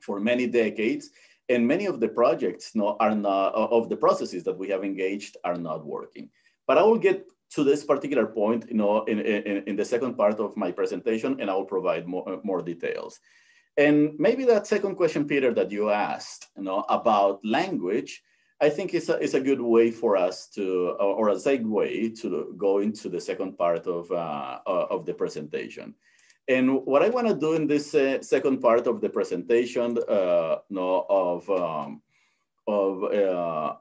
[0.00, 1.10] for many decades,
[1.50, 5.36] and many of the projects know, are not of the processes that we have engaged
[5.44, 6.30] are not working.
[6.66, 7.26] But I will get
[7.56, 11.40] to this particular point, you know, in, in, in the second part of my presentation,
[11.40, 13.18] and I will provide more, more details.
[13.76, 18.22] And maybe that second question, Peter, that you asked, you know, about language,
[18.60, 22.54] I think it's a, it's a good way for us to, or a segue to
[22.56, 25.94] go into the second part of, uh, of the presentation.
[26.50, 30.56] And what I want to do in this uh, second part of the presentation, uh,
[30.68, 32.02] no, of um,
[32.66, 33.76] of uh,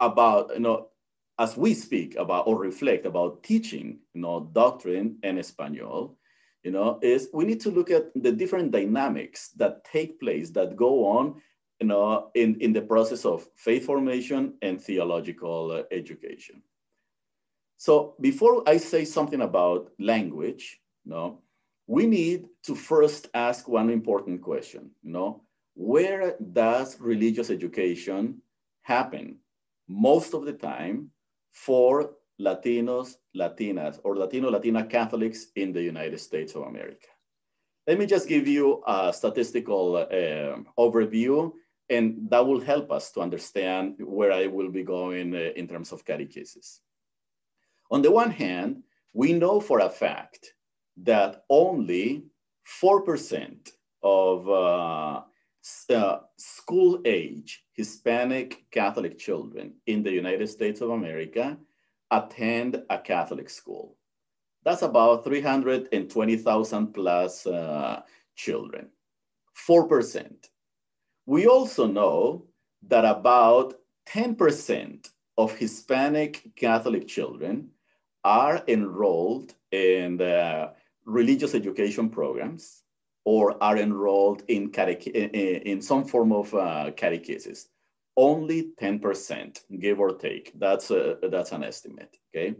[0.00, 0.88] about you know,
[1.38, 6.18] as we speak about or reflect about teaching, you know, doctrine en Espanol,
[6.64, 10.74] you know, is we need to look at the different dynamics that take place that
[10.74, 11.40] go on,
[11.80, 16.60] you know, in in the process of faith formation and theological uh, education.
[17.76, 21.38] So before I say something about language, no,
[21.86, 25.42] we need to first ask one important question, know,
[25.74, 28.42] where does religious education
[28.82, 29.38] happen
[29.88, 31.10] most of the time
[31.52, 37.06] for Latinos, Latinas, or Latino, Latina Catholics in the United States of America?
[37.86, 41.52] Let me just give you a statistical uh, overview,
[41.88, 45.92] and that will help us to understand where I will be going uh, in terms
[45.92, 46.80] of catechesis.
[47.92, 48.82] On the one hand,
[49.12, 50.55] we know for a fact
[50.98, 52.24] that only
[52.80, 53.70] 4%
[54.02, 55.22] of uh,
[55.90, 61.58] uh, school age Hispanic Catholic children in the United States of America
[62.10, 63.96] attend a Catholic school.
[64.64, 68.02] That's about 320,000 plus uh,
[68.34, 68.88] children,
[69.68, 70.32] 4%.
[71.26, 72.46] We also know
[72.88, 73.74] that about
[74.08, 77.70] 10% of Hispanic Catholic children
[78.24, 80.72] are enrolled in the
[81.06, 82.82] religious education programs
[83.24, 87.66] or are enrolled in, in some form of uh, catechesis.
[88.16, 90.52] Only 10%, give or take.
[90.58, 92.54] That's, a, that's an estimate, okay?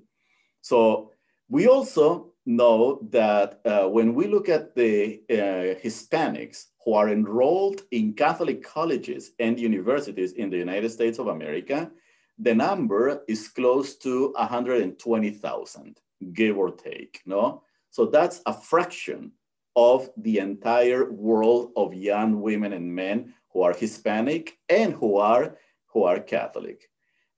[0.60, 1.12] So
[1.48, 7.82] we also know that uh, when we look at the uh, Hispanics who are enrolled
[7.92, 11.90] in Catholic colleges and universities in the United States of America,
[12.38, 16.00] the number is close to 120,000,
[16.32, 17.62] give or take, no?
[17.96, 19.32] So that's a fraction
[19.74, 25.56] of the entire world of young women and men who are Hispanic and who are,
[25.86, 26.90] who are Catholic.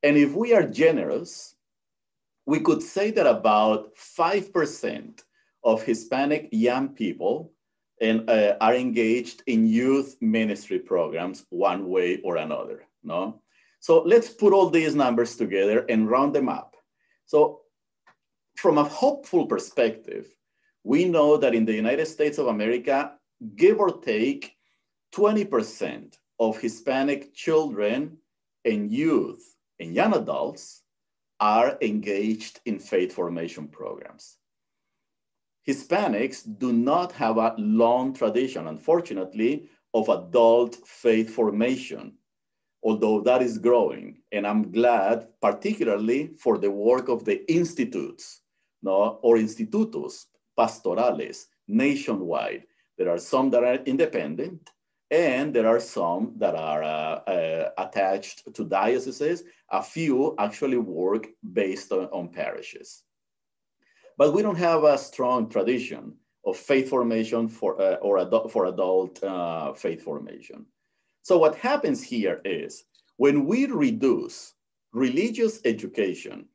[0.03, 1.55] And if we are generous,
[2.45, 5.23] we could say that about 5%
[5.63, 7.53] of Hispanic young people
[8.01, 13.43] and uh, are engaged in youth ministry programs one way or another, no?
[13.79, 16.75] So let's put all these numbers together and round them up.
[17.27, 17.61] So
[18.57, 20.35] from a hopeful perspective,
[20.89, 23.13] we know that in the United States of America,
[23.57, 24.57] give or take
[25.15, 28.17] 20% of Hispanic children
[28.65, 30.85] and youth and young adults
[31.41, 34.39] are engaged in faith formation programs.
[35.69, 42.15] Hispanics do not have a long tradition, unfortunately, of adult faith formation,
[42.83, 44.23] although that is growing.
[44.33, 48.41] And I'm glad, particularly for the work of the institutes
[48.83, 50.27] no, or institutos
[50.59, 52.65] pastorales nationwide.
[52.97, 54.71] There are some that are independent,
[55.11, 59.45] and there are some that are uh, uh, attached to dioceses.
[59.71, 63.05] A few actually work based on, on, parishes.
[64.17, 68.67] But we don't have a strong tradition of faith formation for, uh, or adu for
[68.67, 70.67] adult uh, faith formation.
[71.23, 72.85] So what happens here is
[73.17, 74.55] when we reduce
[74.93, 76.47] religious education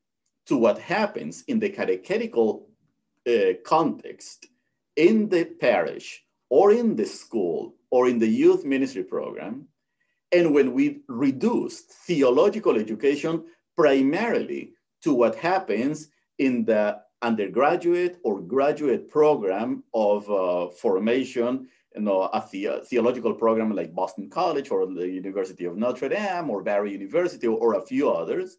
[0.48, 2.68] to what happens in the catechetical
[3.28, 4.48] uh, context
[4.96, 9.68] in the parish or in the school or in the youth ministry program.
[10.32, 13.44] And when we reduce theological education
[13.76, 16.10] primarily to what happens
[16.40, 23.76] in the undergraduate or graduate program of uh, formation, you know, a the theological program
[23.76, 27.86] like Boston College or the University of Notre Dame or Barry University or, or a
[27.86, 28.58] few others,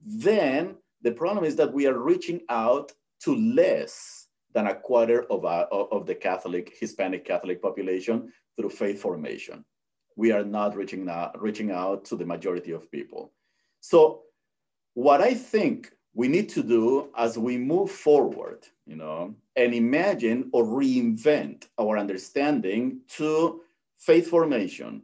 [0.00, 2.92] then the problem is that we are reaching out
[3.24, 9.00] to less than a quarter of, our, of the Catholic, Hispanic Catholic population through faith
[9.00, 9.64] formation.
[10.16, 13.32] We are not reaching out, reaching out to the majority of people.
[13.80, 14.22] So
[14.94, 20.50] what I think we need to do as we move forward, you know, and imagine
[20.52, 23.62] or reinvent our understanding to
[23.98, 25.02] faith formation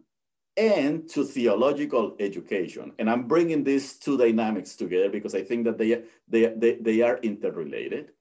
[0.56, 2.92] and to theological education.
[2.98, 7.00] And I'm bringing these two dynamics together because I think that they, they, they, they
[7.02, 8.12] are interrelated.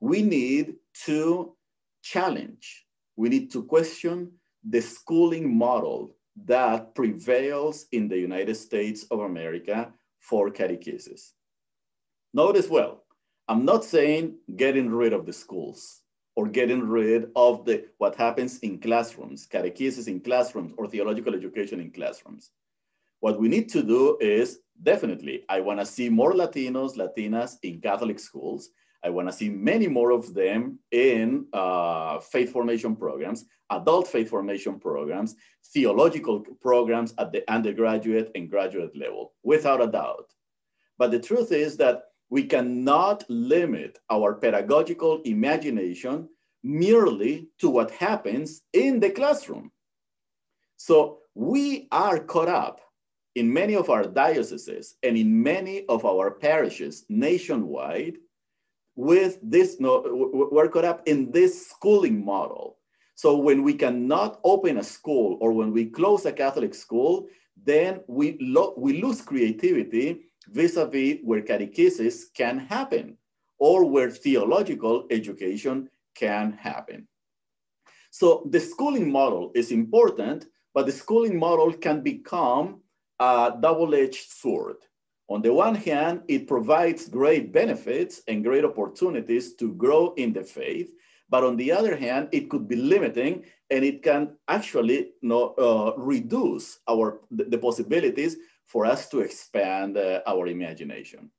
[0.00, 1.54] We need to
[2.02, 4.32] challenge, we need to question
[4.68, 11.32] the schooling model that prevails in the United States of America for catechesis.
[12.32, 13.04] Notice well,
[13.48, 16.01] I'm not saying getting rid of the schools
[16.34, 21.80] or getting rid of the what happens in classrooms, catechesis in classrooms, or theological education
[21.80, 22.50] in classrooms.
[23.20, 27.80] What we need to do is definitely, I want to see more Latinos, Latinas in
[27.80, 28.70] Catholic schools.
[29.04, 34.30] I want to see many more of them in uh, faith formation programs, adult faith
[34.30, 35.34] formation programs,
[35.72, 40.32] theological programs at the undergraduate and graduate level, without a doubt.
[40.98, 46.26] But the truth is that we cannot limit our pedagogical imagination
[46.62, 49.70] merely to what happens in the classroom.
[50.78, 52.80] So we are caught up
[53.34, 58.16] in many of our dioceses and in many of our parishes nationwide
[58.96, 59.92] with this, no,
[60.50, 62.78] we're caught up in this schooling model.
[63.14, 67.26] So when we cannot open a school or when we close a Catholic school,
[67.62, 73.16] then we, lo we lose creativity vis-a-vis where catechesis can happen
[73.58, 77.06] or where theological education can happen.
[78.10, 82.82] So the schooling model is important, but the schooling model can become
[83.18, 84.76] a double-edged sword.
[85.28, 90.42] On the one hand, it provides great benefits and great opportunities to grow in the
[90.42, 90.90] faith,
[91.30, 95.54] but on the other hand, it could be limiting and it can actually you know,
[95.54, 98.36] uh, reduce our the, the possibilities
[98.66, 101.30] for us to expand uh, our imagination.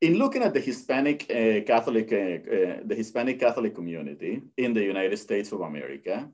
[0.00, 5.16] In looking at the Hispanic uh, Catholic, uh, the Hispanic Catholic community in the United
[5.18, 6.28] States of America,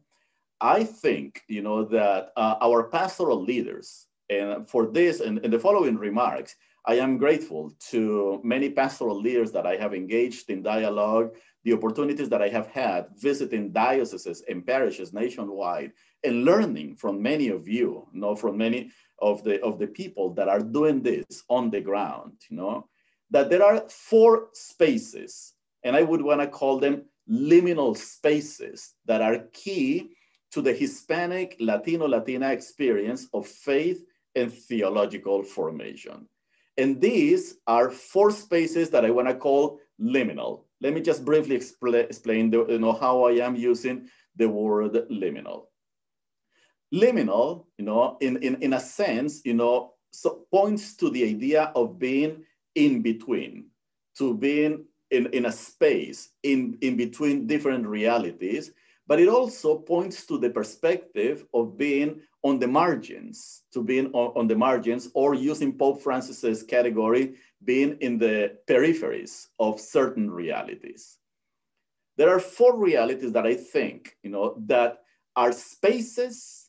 [0.60, 5.96] I think you know that our pastoral leaders, and for this and, and the following
[5.96, 11.34] remarks, I am grateful to many pastoral leaders that I have engaged in dialogue,
[11.64, 15.92] the opportunities that I have had visiting dioceses and parishes nationwide,
[16.24, 18.90] and learning from many of you, you know, from many
[19.20, 22.86] of the of the people that are doing this on the ground you know
[23.30, 25.54] that there are four spaces
[25.84, 30.10] and i would want to call them liminal spaces that are key
[30.50, 34.04] to the hispanic latino latina experience of faith
[34.34, 36.28] and theological formation.
[36.76, 40.64] And these are four spaces that i want to call liminal.
[40.80, 44.92] Let me just briefly expl explain the, you know how i am using the word
[45.10, 45.67] liminal
[46.92, 51.72] liminal, you know, in, in, in a sense, you know, so points to the idea
[51.74, 53.66] of being in between,
[54.16, 58.72] to being in, in a space in, in between different realities,
[59.06, 64.32] but it also points to the perspective of being on the margins, to being on,
[64.36, 67.34] on the margins, or using Pope Francis's category,
[67.64, 71.18] being in the peripheries of certain realities.
[72.16, 74.98] There are four realities that I think, you know, that
[75.36, 76.67] are spaces,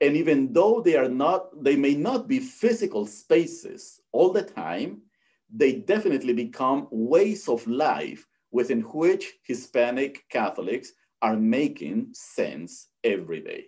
[0.00, 5.02] and even though they are not, they may not be physical spaces all the time,
[5.52, 10.92] they definitely become ways of life within which Hispanic Catholics
[11.22, 13.66] are making sense every day.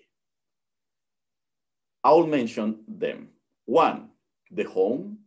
[2.04, 3.28] I'll mention them.
[3.64, 4.10] One,
[4.50, 5.18] the home.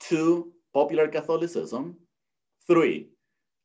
[0.00, 1.96] Two, popular Catholicism.
[2.66, 3.08] Three,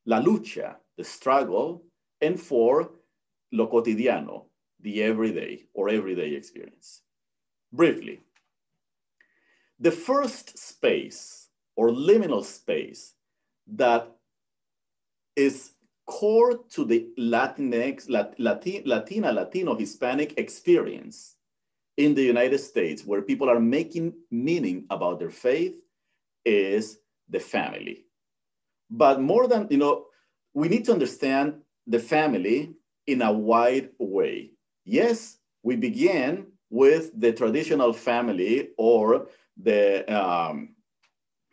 [0.06, 1.84] la lucha, the struggle.
[2.22, 2.92] And four,
[3.54, 4.49] lo cotidiano,
[4.82, 7.02] the everyday or everyday experience.
[7.72, 8.22] Briefly,
[9.80, 13.14] the first space or liminal space
[13.68, 14.12] that
[15.36, 15.72] is
[16.06, 21.36] core to the Latinx, Latin, Latina, Latino, Hispanic experience
[21.98, 25.76] in the United States, where people are making meaning about their faith,
[26.46, 27.00] is
[27.30, 28.06] the family.
[28.90, 30.06] But more than, you know,
[30.54, 32.74] we need to understand the family
[33.06, 34.52] in a wide way.
[34.86, 39.28] Yes, we begin with the traditional family or
[39.58, 40.76] the, um,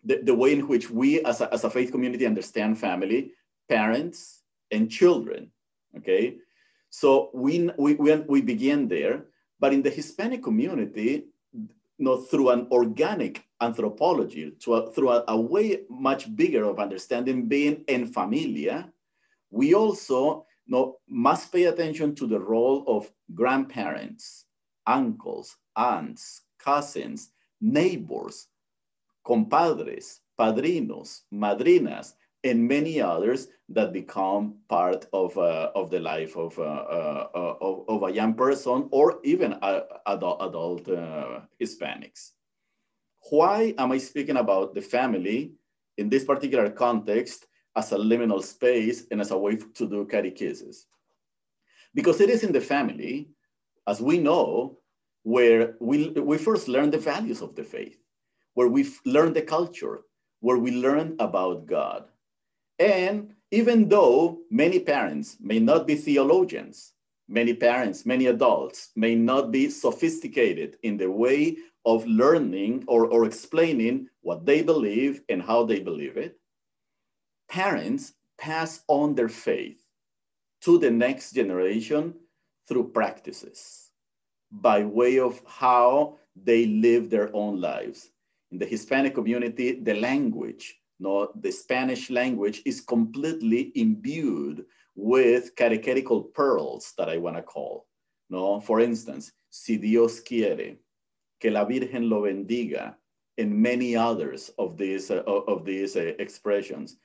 [0.05, 3.33] the, the, way in which we as a, as a faith community understand family,
[3.69, 5.51] parents, and children,
[5.97, 6.37] okay?
[6.91, 9.25] So we, we, we, we begin there,
[9.59, 15.41] but in the Hispanic community, you know, through an organic anthropology, a, through a, a,
[15.41, 18.93] way much bigger of understanding being en familia,
[19.51, 24.47] we also know, must pay attention to the role of grandparents,
[24.87, 28.49] uncles, aunts, cousins, neighbors,
[29.25, 32.15] compadres, padrinos, madrinas,
[32.45, 37.85] and many others that become part of, uh, of the life of, uh, uh, of,
[37.89, 39.59] of, a young person or even
[40.07, 42.33] adult, adult uh, Hispanics.
[43.31, 45.55] Why am I speaking about the family
[45.99, 47.47] in this particular context
[47.77, 50.85] as a liminal space and as a way to do catechesis?
[51.95, 53.29] Because it is in the family,
[53.87, 54.79] as we know,
[55.23, 57.99] where we, we first learn the values of the faith,
[58.55, 60.03] where we learn the culture,
[60.41, 62.07] where we learn about God
[62.79, 66.93] and even though many parents may not be theologians,
[67.29, 73.25] many parents, many adults may not be sophisticated in the way of learning or, or
[73.25, 76.39] explaining what they believe and how they believe it,
[77.49, 79.83] parents pass on their faith
[80.63, 82.15] to the next generation
[82.69, 83.91] through practices
[84.51, 88.11] by way of how they live their own lives.
[88.51, 96.23] In the Hispanic community, the language no, the Spanish language is completely imbued with catechetical
[96.23, 97.87] pearls that I want to call.
[98.31, 100.79] No, for instance, si Dios quiere,
[101.39, 102.95] que la Virgen lo bendiga,
[103.39, 106.97] and many others of these uh, of these uh, expressions.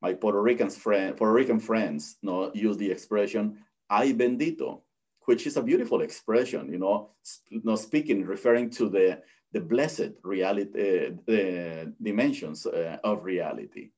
[0.00, 3.58] My Puerto Rican friend, Puerto Rican friends, no, use the expression
[3.90, 4.82] "ay bendito,"
[5.26, 6.72] which is a beautiful expression.
[6.72, 9.22] You know, sp- no, speaking referring to the
[9.52, 13.90] the blessed reality, uh, the dimensions uh, of reality.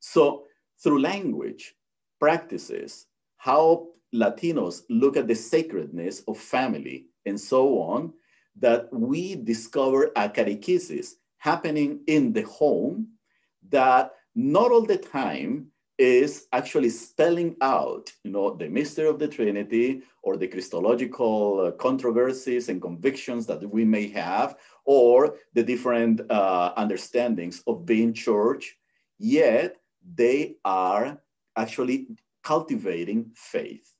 [0.00, 0.44] So
[0.82, 1.74] through language,
[2.18, 8.14] practices, how Latinos look at the sacredness of family and so on,
[8.56, 13.08] that we discover a catechesis happening in the home
[13.68, 15.66] that not all the time
[15.98, 21.70] is actually spelling out, you know, the mystery of the Trinity or the Christological uh,
[21.72, 28.76] controversies and convictions that we may have, or the different uh, understandings of being church,
[29.18, 29.76] yet
[30.14, 31.20] they are
[31.56, 32.06] actually
[32.44, 33.92] cultivating faith.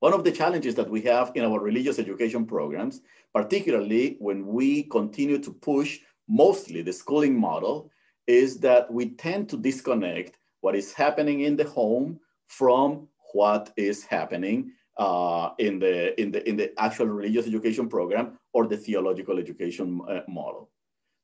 [0.00, 3.02] One of the challenges that we have in our religious education programs,
[3.34, 7.90] particularly when we continue to push mostly the schooling model,
[8.26, 12.18] is that we tend to disconnect what is happening in the home
[12.48, 18.38] from what is happening uh, in, the, in, the, in the actual religious education program
[18.52, 20.70] or the theological education uh, model.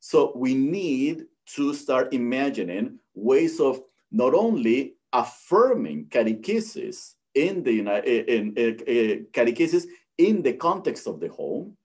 [0.01, 3.81] So we need to start imagining ways of
[4.11, 9.87] not only affirming catechesis in the in, in, in catechesis
[10.19, 11.77] in the context of the home,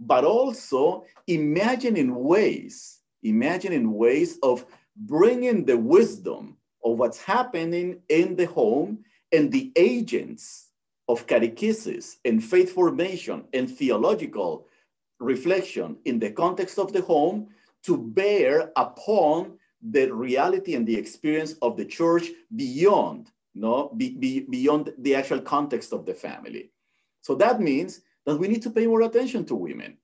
[0.00, 2.95] but also imagining ways,
[3.28, 4.64] imagining ways of
[4.96, 8.98] bringing the wisdom of what's happening in the home
[9.32, 10.68] and the agents
[11.08, 14.66] of catechesis and faith formation and theological
[15.20, 17.48] reflection in the context of the home
[17.82, 19.58] to bear upon
[19.90, 25.40] the reality and the experience of the church beyond no, be, be, beyond the actual
[25.40, 26.70] context of the family.
[27.22, 29.96] So that means that we need to pay more attention to women,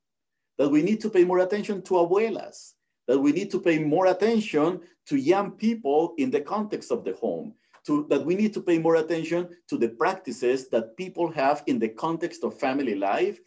[0.56, 2.72] that we need to pay more attention to abuelas,
[3.12, 7.12] that we need to pay more attention to young people in the context of the
[7.12, 7.52] home,
[7.84, 11.78] to, that we need to pay more attention to the practices that people have in
[11.78, 13.38] the context of family life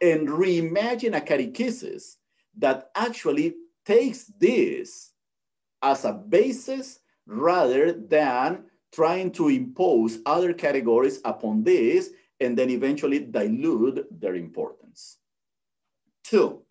[0.00, 2.16] and reimagine a catechesis
[2.58, 3.54] that actually
[3.86, 5.12] takes this
[5.82, 12.10] as a basis rather than trying to impose other categories upon this
[12.40, 15.18] and then eventually dilute their importance.
[16.24, 16.62] Two,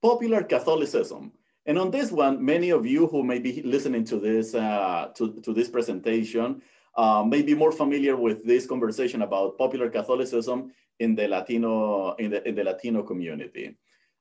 [0.00, 1.32] popular Catholicism.
[1.68, 5.34] And on this one, many of you who may be listening to this, uh, to,
[5.42, 6.62] to this presentation
[6.96, 12.30] uh, may be more familiar with this conversation about popular Catholicism in the Latino, in
[12.30, 13.76] the, in the Latino community.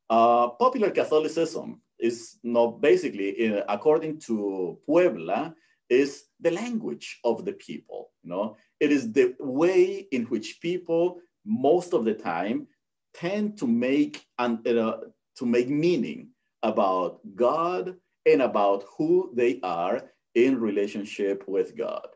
[0.10, 5.56] Uh, popular Catholicism is not basically, in, according to Puebla,
[5.90, 8.12] is the language of the people.
[8.24, 12.68] You know, it is the way in which people most of the time
[13.14, 14.98] tend to make and uh,
[15.38, 16.32] to make meaning
[16.64, 17.96] about God
[18.26, 22.08] and about who they are in relationship with God.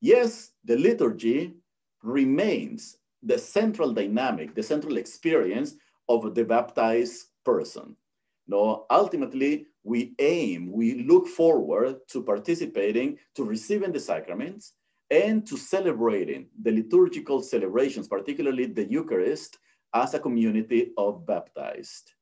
[0.00, 1.54] Yes, the liturgy
[2.02, 5.74] remains the central dynamic, the central experience
[6.08, 7.96] of the baptized person.
[8.46, 14.74] No, ultimately, we aim, we look forward to participating, to receiving the sacraments,
[15.10, 19.58] and to celebrating the liturgical celebrations, particularly the Eucharist,
[19.94, 22.12] as a community of baptized.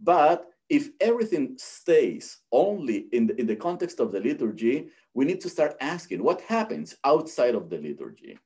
[0.00, 5.40] But if everything stays only in the, in the context of the liturgy, we need
[5.40, 8.38] to start asking what happens outside of the liturgy.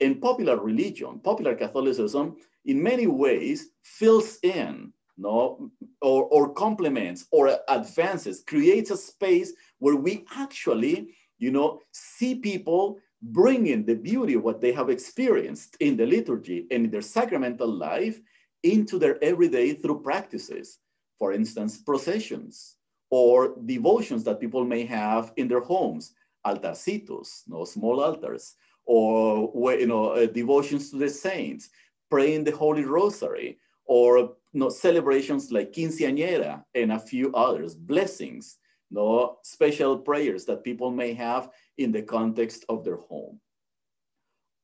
[0.00, 5.70] In popular religion, popular Catholicism, in many ways fills in no,
[6.02, 12.98] or, or complements or advances, creates a space where we actually, you know, see people
[13.22, 17.68] bringing the beauty of what they have experienced in the liturgy and in their sacramental
[17.68, 18.20] life
[18.62, 20.78] into their everyday through practices.
[21.20, 22.76] For instance, processions
[23.10, 26.14] or devotions that people may have in their homes,
[26.46, 28.56] altarcitos, no small altars,
[28.86, 31.68] or you know uh, devotions to the saints,
[32.10, 38.56] praying the Holy Rosary, or you know, celebrations like quinceañera and a few others, blessings,
[38.90, 43.38] no special prayers that people may have in the context of their home.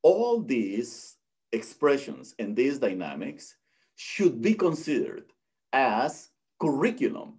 [0.02, 1.16] All these
[1.52, 3.56] expressions and these dynamics
[3.96, 5.32] should be considered
[5.72, 6.30] as
[6.60, 7.38] curriculum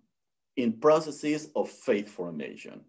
[0.55, 2.81] in processes of faith formation.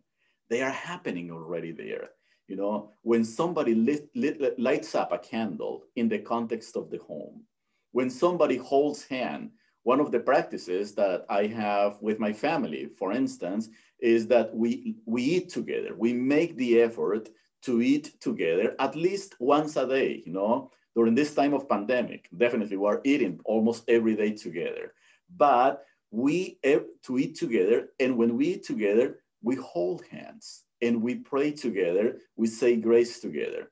[0.50, 2.10] They are happening already there.
[2.48, 6.98] You know, when somebody lit, lit, lights up a candle in the context of the
[6.98, 7.44] home,
[7.92, 9.50] when somebody holds hand,
[9.82, 13.68] one of the practices that I have with my family, for instance,
[14.00, 15.94] is that we, we eat together.
[15.96, 17.28] We make the effort
[17.62, 22.28] to eat together at least once a day, you know, during this time of pandemic.
[22.36, 24.94] Definitely we're eating almost every day together.
[25.36, 31.16] But we to eat together, and when we eat together, we hold hands and we
[31.16, 33.70] pray together, we say grace together.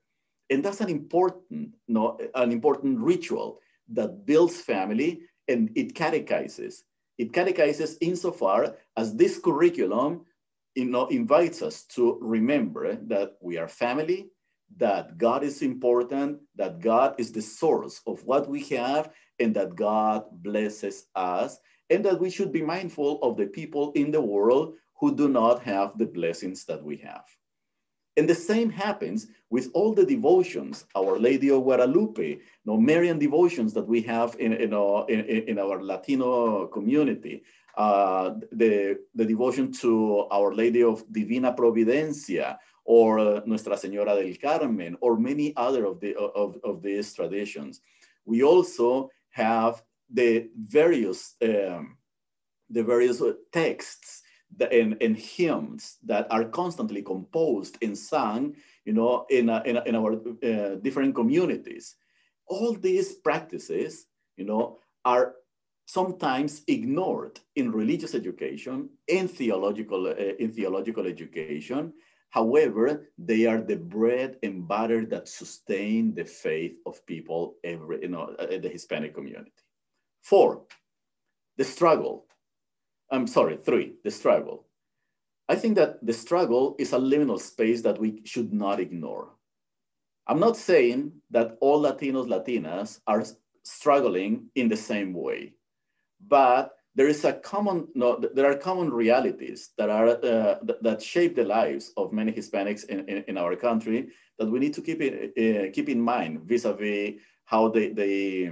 [0.50, 3.60] And that's an important, no, an important ritual
[3.92, 6.84] that builds family and it catechizes.
[7.18, 10.26] It catechizes insofar as this curriculum
[10.76, 14.28] you know, invites us to remember that we are family,
[14.76, 19.74] that God is important, that God is the source of what we have, and that
[19.74, 21.58] God blesses us,
[21.90, 25.62] and that we should be mindful of the people in the world who do not
[25.62, 27.24] have the blessings that we have.
[28.16, 33.18] And the same happens with all the devotions, Our Lady of Guadalupe, you know, Marian
[33.18, 37.42] devotions that we have in, in, our, in, in our Latino community,
[37.76, 42.56] uh, the, the devotion to Our Lady of Divina Providencia,
[42.86, 47.80] or Nuestra Señora del Carmen, or many other of, the, of, of these traditions.
[48.24, 49.82] We also have
[50.12, 51.96] the various, um,
[52.70, 54.22] the various texts
[54.70, 58.54] and, and hymns that are constantly composed and sung,
[58.84, 61.96] you know, in, in, in our uh, different communities.
[62.48, 65.34] All these practices, you know, are
[65.86, 71.92] sometimes ignored in religious education, in theological, uh, in theological education.
[72.30, 78.08] However, they are the bread and butter that sustain the faith of people every, you
[78.08, 79.52] know, uh, the Hispanic community.
[80.28, 80.66] Four,
[81.56, 82.26] the struggle
[83.10, 84.66] I'm sorry, three, the struggle.
[85.48, 89.34] I think that the struggle is a liminal space that we should not ignore.
[90.26, 93.24] I'm not saying that all Latinos, Latinas are
[93.62, 95.54] struggling in the same way,
[96.26, 101.36] but there is a common, no, there are common realities that are uh, that shape
[101.36, 104.08] the lives of many Hispanics in, in, in, our country
[104.38, 108.50] that we need to keep in, uh, keep in mind vis-a-vis how they, they,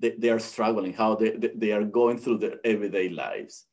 [0.00, 3.66] they, they, are struggling, how they, they are going through their everyday lives.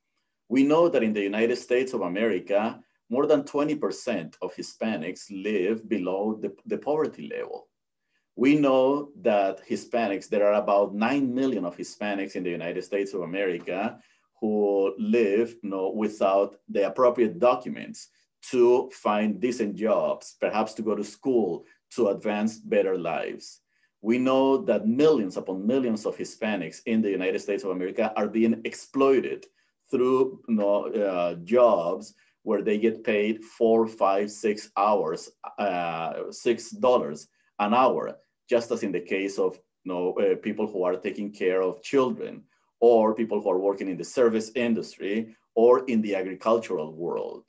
[0.50, 5.88] We know that in the United States of America, more than 20% of Hispanics live
[5.88, 7.68] below the, the poverty level.
[8.36, 13.14] We know that Hispanics, there are about 9 million of Hispanics in the United States
[13.14, 14.00] of America
[14.40, 18.10] who live you know, without the appropriate documents
[18.52, 21.66] to find decent jobs, perhaps to go to school,
[21.96, 23.62] to advance better lives.
[24.02, 28.28] We know that millions upon millions of Hispanics in the United States of America are
[28.28, 29.46] being exploited
[29.90, 36.72] through you know, uh, jobs where they get paid four, five, six hours, uh, six
[36.72, 37.28] dollars
[37.60, 38.18] an hour
[38.50, 41.82] just as in the case of you know, uh, people who are taking care of
[41.82, 42.44] children
[42.80, 47.44] or people who are working in the service industry or in the agricultural world.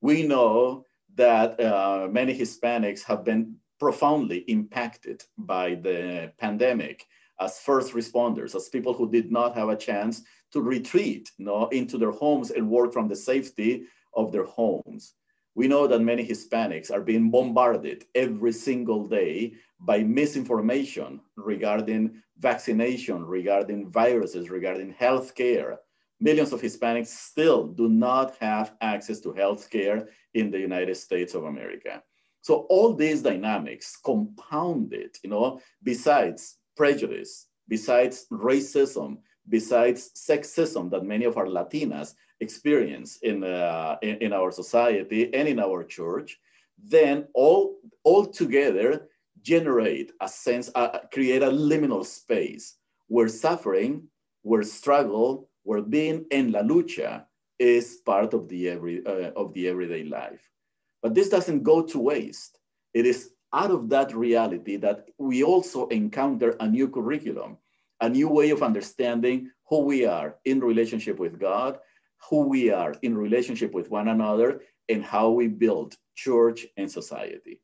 [0.00, 7.06] We know that uh, many Hispanics have been profoundly impacted by the pandemic
[7.40, 10.22] as first responders, as people who did not have a chance
[10.52, 15.14] to retreat you know, into their homes and work from the safety of their homes.
[15.56, 23.24] We know that many Hispanics are being bombarded every single day by misinformation regarding vaccination,
[23.24, 25.76] regarding viruses, regarding healthcare.
[26.20, 31.44] Millions of Hispanics still do not have access to healthcare in the United States of
[31.44, 32.02] America.
[32.44, 39.16] So all these dynamics compounded, you know, besides prejudice, besides racism,
[39.48, 45.48] besides sexism that many of our Latinas experience in, uh, in, in, our society and
[45.48, 46.38] in our church,
[46.76, 49.08] then all, all together
[49.40, 52.76] generate a sense, uh, create a liminal space
[53.06, 54.06] where suffering,
[54.42, 57.24] where struggle, where being en la lucha
[57.58, 60.50] is part of the, every, uh, of the everyday life.
[61.04, 62.58] But this doesn't go to waste.
[62.94, 67.58] It is out of that reality that we also encounter a new curriculum,
[68.00, 71.78] a new way of understanding who we are in relationship with God,
[72.30, 77.60] who we are in relationship with one another, and how we build church and society.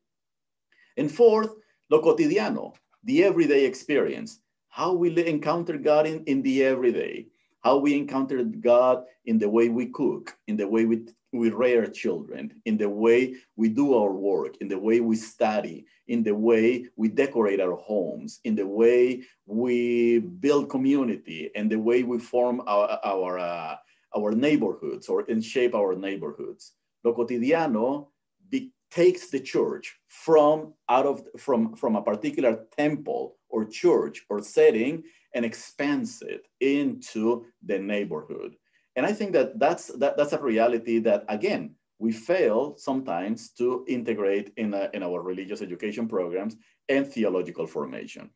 [0.95, 1.49] And fourth,
[1.89, 4.39] lo cotidiano, the everyday experience,
[4.69, 7.25] how we encounter God in, in the everyday,
[7.61, 11.85] how we encountered God in the way we cook, in the way we, we rear
[11.87, 16.35] children, in the way we do our work, in the way we study, in the
[16.35, 22.17] way we decorate our homes, in the way we build community, and the way we
[22.19, 23.75] form our, our, uh,
[24.15, 26.73] our neighborhoods or and shape our neighborhoods.
[27.03, 28.07] Lo cotidiano
[28.49, 34.41] be, takes the church from out of from from a particular temple or church or
[34.41, 38.55] setting and expands it into the neighborhood.
[38.95, 43.85] And i think that that's that, that's a reality that again we fail sometimes to
[43.87, 46.55] integrate in, a, in our religious education programs
[46.89, 48.31] and theological formation.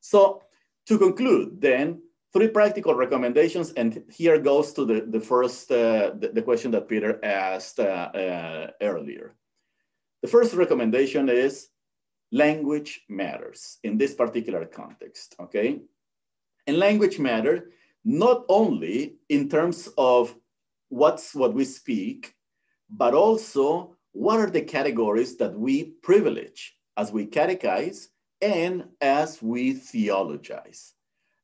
[0.00, 0.42] So
[0.86, 2.00] to conclude then
[2.32, 6.88] three practical recommendations and here goes to the, the first uh, the, the, question that
[6.88, 9.34] peter asked uh, uh, earlier.
[10.22, 11.68] The first recommendation is
[12.32, 15.80] language matters in this particular context, okay?
[16.66, 17.70] And language matter
[18.04, 20.34] not only in terms of
[20.88, 22.34] what's what we speak,
[22.88, 28.08] but also what are the categories that we privilege as we catechize
[28.40, 30.94] and as we theologize.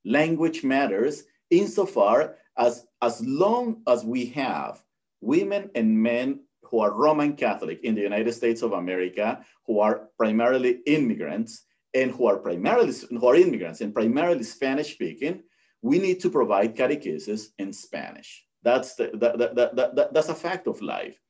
[0.04, 4.82] Language matters insofar as as long as we have
[5.20, 6.40] women and men
[6.70, 11.64] who are Roman Catholic in the United States of America, who are primarily immigrants
[11.94, 15.42] and who are primarily who are immigrants and primarily Spanish speaking,
[15.82, 18.44] we need to provide catechesis in Spanish.
[18.62, 21.20] That's the, that, that, that, that, that's a fact of life.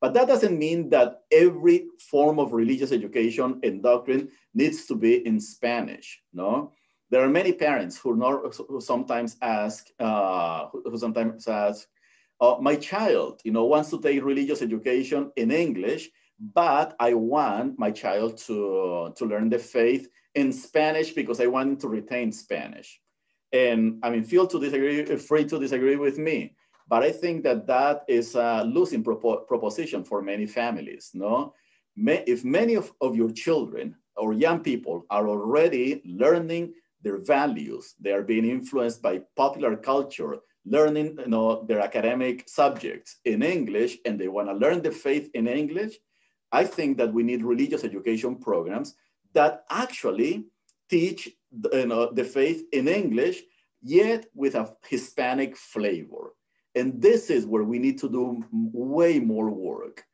[0.00, 5.26] But that doesn't mean that every form of religious education and doctrine needs to be
[5.26, 6.20] in Spanish.
[6.32, 6.72] No,
[7.10, 11.86] there are many parents who, not, who sometimes ask, uh, who sometimes ask,
[12.40, 17.78] uh, my child, you know, wants to take religious education in English, but I want
[17.78, 23.00] my child to, to learn the faith in Spanish because I want to retain Spanish.
[23.52, 26.56] And I mean, feel to disagree, free to disagree with me,
[26.88, 31.54] but I think that that is a losing propo proposition for many families, no?
[31.96, 38.12] If many of, of your children or young people are already learning their values, they
[38.12, 44.18] are being influenced by popular culture, learning you know, their academic subjects in English and
[44.18, 45.98] they want to learn the faith in English,
[46.52, 48.94] I think that we need religious education programs
[49.34, 50.46] that actually
[50.88, 51.28] teach
[51.72, 53.42] you know, the faith in English,
[53.82, 56.34] yet with a Hispanic flavor.
[56.74, 60.04] And this is where we need to do way more work.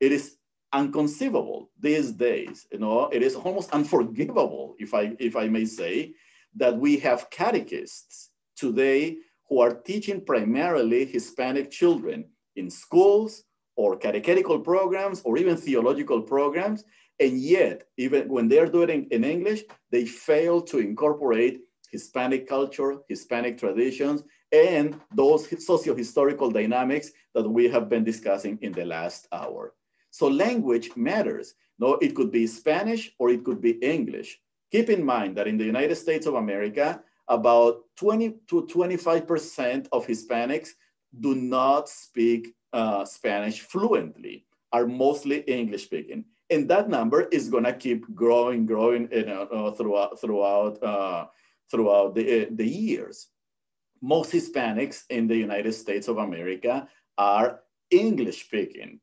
[0.00, 0.36] It is
[0.72, 6.14] unconceivable these days, you know, it is almost unforgivable, if I, if I may say,
[6.56, 9.18] that we have catechists today
[9.48, 12.24] who are teaching primarily Hispanic children
[12.56, 13.44] in schools
[13.76, 16.84] or catechetical programs or even theological programs.
[17.20, 22.98] And yet, even when they're doing it in English, they fail to incorporate Hispanic culture,
[23.08, 29.74] Hispanic traditions, and those socio-historical dynamics that we have been discussing in the last hour.
[30.10, 31.54] So language matters.
[31.78, 34.38] No, it could be Spanish or it could be English.
[34.70, 40.06] Keep in mind that in the United States of America, about 20 to 25% of
[40.06, 40.70] Hispanics
[41.20, 46.24] do not speak uh, Spanish fluently, are mostly English speaking.
[46.50, 51.26] And that number is gonna keep growing, growing uh, throughout, throughout, uh,
[51.70, 53.28] throughout the, uh, the years.
[54.02, 57.60] Most Hispanics in the United States of America are
[57.90, 59.00] English speaking.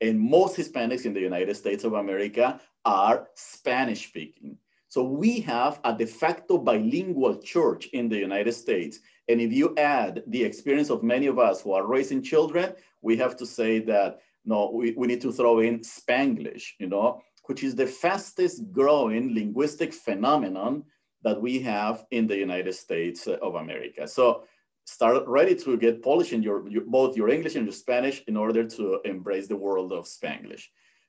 [0.00, 4.58] And most Hispanics in the United States of America are Spanish speaking.
[4.94, 9.00] So we have a de facto bilingual church in the United States.
[9.28, 13.16] And if you add the experience of many of us who are raising children, we
[13.16, 17.64] have to say that no, we, we need to throw in Spanglish, you know, which
[17.64, 20.84] is the fastest growing linguistic phenomenon
[21.24, 24.06] that we have in the United States of America.
[24.06, 24.44] So
[24.84, 28.62] start ready to get polishing your, your, both your English and your Spanish in order
[28.76, 30.66] to embrace the world of Spanglish.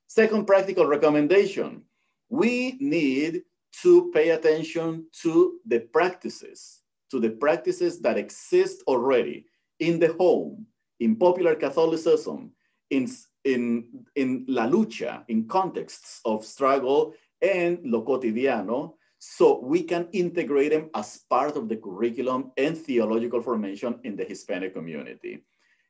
[0.07, 1.83] Second practical recommendation,
[2.29, 3.43] we need
[3.81, 9.45] to pay attention to the practices, to the practices that exist already
[9.79, 10.65] in the home,
[10.99, 12.51] in popular Catholicism,
[12.89, 13.09] in,
[13.43, 20.71] in, in la lucha, in contexts of struggle and lo cotidiano, so we can integrate
[20.71, 25.43] them as part of the curriculum and theological formation in the Hispanic community.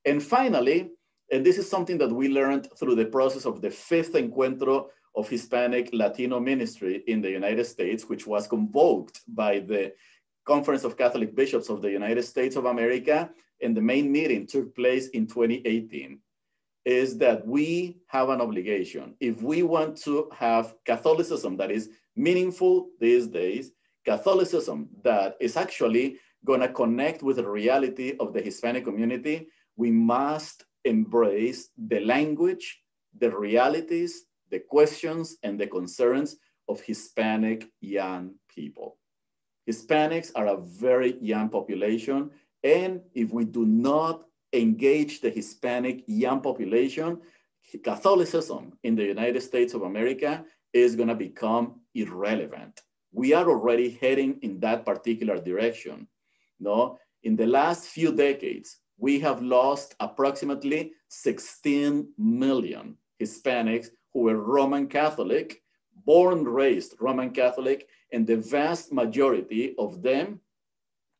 [0.05, 0.91] And finally,
[1.31, 5.29] and this is something that we learned through the process of the fifth encuentro of
[5.29, 9.93] Hispanic Latino ministry in the United States, which was convoked by the
[10.45, 13.29] Conference of Catholic Bishops of the United States of America,
[13.61, 16.19] and the main meeting took place in 2018,
[16.85, 19.15] is that we have an obligation.
[19.19, 23.71] If we want to have Catholicism that is meaningful these days,
[24.05, 29.47] Catholicism that is actually going to connect with the reality of the Hispanic community,
[29.77, 32.81] we must embrace the language,
[33.17, 36.37] the realities, the questions and the concerns
[36.67, 38.97] of Hispanic young people.
[39.69, 42.29] Hispanics are a very young population,
[42.63, 47.19] and if we do not engage the Hispanic young population,
[47.83, 52.81] Catholicism in the United States of America is going to become irrelevant.
[53.11, 56.07] We are already heading in that particular direction.
[56.59, 64.37] No, in the last few decades, we have lost approximately 16 million Hispanics who were
[64.37, 65.61] Roman Catholic,
[66.05, 70.39] born, raised Roman Catholic, and the vast majority of them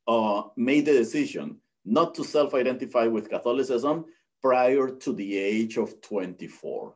[0.08, 4.06] uh, made the decision not to self-identify with Catholicism
[4.40, 6.94] prior to the age of 24.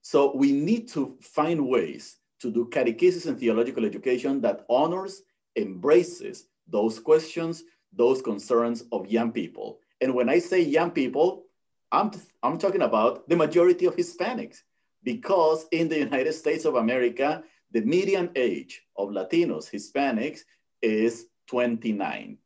[0.00, 5.20] So we need to find ways to do catechesis and theological education that honors,
[5.54, 9.80] embraces those questions, those concerns of young people.
[10.00, 11.44] And when I say young people,
[11.92, 12.10] I'm,
[12.42, 14.62] I'm talking about the majority of Hispanics
[15.04, 20.40] because in the United States of America, the median age of Latinos, Hispanics
[20.82, 22.38] is 29.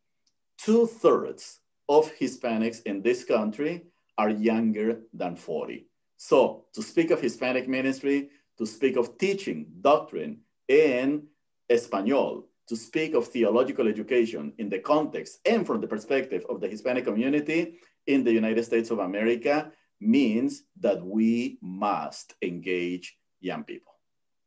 [0.59, 3.85] Two thirds of Hispanics in this country
[4.19, 5.87] are younger than 40.
[6.17, 11.29] So to speak of Hispanic ministry, to speak of teaching doctrine in
[11.71, 16.69] Espanol, to speak of theological education in the context and from the perspective of the
[16.69, 17.75] Hispanic community
[18.07, 19.71] in the United States of America
[20.01, 23.93] means that we must engage young people.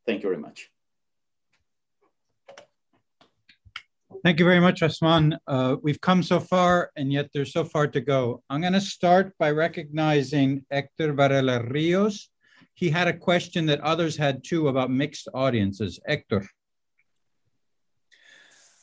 [0.06, 0.68] Thank you very much.
[4.24, 5.36] Thank you very much, Hosffman.
[5.46, 8.42] Uh, we've come so far, and yet there's so far to go.
[8.50, 12.28] I'm going to start by recognizing Hector Varela Rios.
[12.74, 15.98] He had a question that others had too about mixed audiences.
[16.06, 16.46] Hector.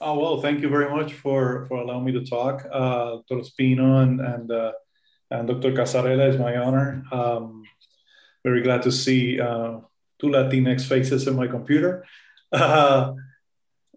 [0.02, 2.66] Oh, well, thank you very much for, for allowing me to talk.
[2.72, 3.44] Uh, Dr.
[3.44, 4.72] Ospino and, and uh,
[5.32, 5.72] and Dr.
[5.72, 7.04] Casarella, is my honor.
[7.12, 7.64] Um,
[8.44, 9.80] very glad to see uh,
[10.20, 12.06] two Latinx faces in my computer.
[12.52, 13.14] Uh,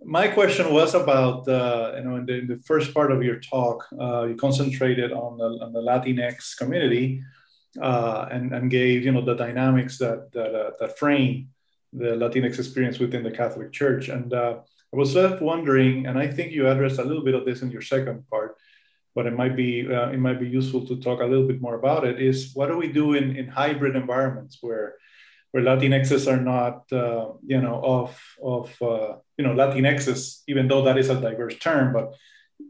[0.05, 3.37] my question was about, uh, you know, in the, in the, first part of your
[3.37, 7.23] talk, uh, you concentrated on the, on the Latinx community
[7.81, 11.49] uh, and, and gave, you know, the dynamics that, that, uh, that frame
[11.95, 14.11] the Latinx experience within the Catholic Church.
[14.11, 14.59] And I
[14.93, 17.81] was left wondering, and I think you addressed a little bit of this in your
[17.81, 18.59] second part,
[19.15, 21.75] but it might be uh, it might be useful to talk a little bit more
[21.75, 22.21] about it.
[22.21, 24.95] Is what do we do in, in hybrid environments where
[25.51, 30.83] where Latinxes are not uh, you know of of uh, you know Latinxes, even though
[30.83, 32.15] that is a diverse term, but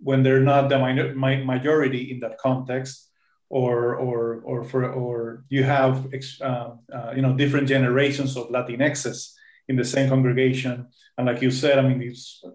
[0.03, 3.09] when they're not the minor, majority in that context,
[3.49, 6.09] or or or for or you have
[6.41, 9.33] uh, uh, you know different generations of Latinxes
[9.69, 10.87] in the same congregation.
[11.17, 12.15] And like you said, I mean,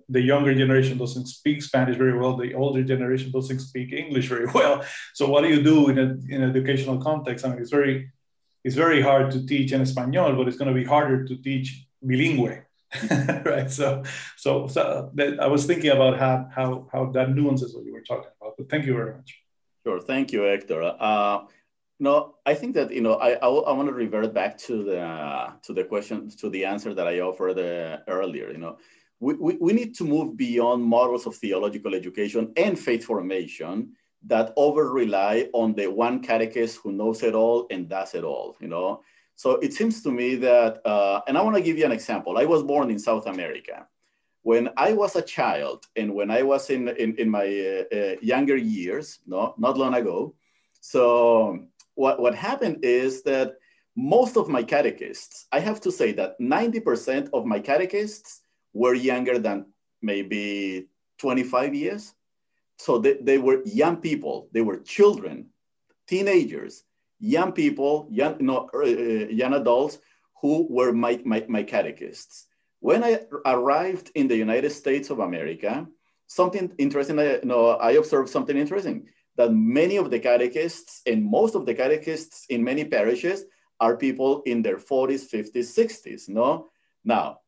[0.09, 2.35] the younger generation doesn't speak Spanish very well.
[2.35, 4.83] The older generation doesn't speak English very well.
[5.13, 7.45] So what do you do in an in educational context?
[7.45, 8.11] I mean, it's very
[8.63, 11.85] it's very hard to teach in Espanol, but it's going to be harder to teach
[12.03, 12.63] bilingue,
[13.45, 13.71] right?
[13.71, 14.03] So,
[14.35, 18.31] so, so I was thinking about how how how that nuances what you were talking
[18.39, 18.55] about.
[18.57, 19.29] But thank you very much.
[19.85, 20.81] Sure, thank you, Hector.
[20.83, 21.45] Uh,
[21.99, 25.53] no, I think that you know I I, I want to revert back to the
[25.63, 28.51] to the question to the answer that I offered uh, earlier.
[28.51, 28.77] You know,
[29.19, 33.93] we, we we need to move beyond models of theological education and faith formation
[34.27, 38.55] that over rely on the one catechist who knows it all and does it all.
[38.59, 39.01] You know,
[39.35, 42.37] so it seems to me that, uh, and I want to give you an example.
[42.37, 43.87] I was born in South America.
[44.43, 48.15] When I was a child and when I was in in, in my uh, uh,
[48.21, 50.35] younger years, no, not long ago.
[50.79, 51.67] So
[51.97, 53.55] what, what happened is that
[53.95, 58.41] most of my catechists, I have to say that 90% of my catechists
[58.73, 59.65] were younger than
[60.01, 60.87] maybe
[61.17, 62.13] 25 years.
[62.77, 65.47] So they, they were young people, they were children,
[66.07, 66.83] teenagers,
[67.19, 69.97] young people, young, no, uh, young adults
[70.41, 72.45] who were my, my, my catechists.
[72.79, 75.87] When I arrived in the United States of America,
[76.27, 81.55] something interesting, I, no, I observed something interesting that many of the catechists and most
[81.55, 83.45] of the catechists in many parishes
[83.79, 86.67] are people in their 40s, 50s, 60s, no?
[87.05, 87.39] Now,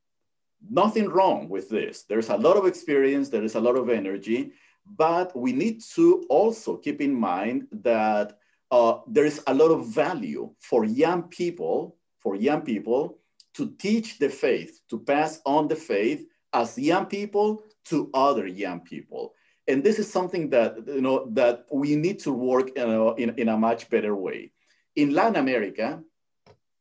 [0.70, 2.04] nothing wrong with this.
[2.04, 4.52] There's a lot of experience, there is a lot of energy,
[4.86, 8.38] but we need to also keep in mind that
[8.72, 13.18] uh, there is a lot of value for young people, for young people
[13.56, 18.80] to teach the faith, to pass on the faith as young people to other young
[18.82, 19.34] people
[19.70, 23.58] and this is something that you know that we need to work in, in a
[23.58, 24.52] much better way.
[24.96, 26.04] In Latin America,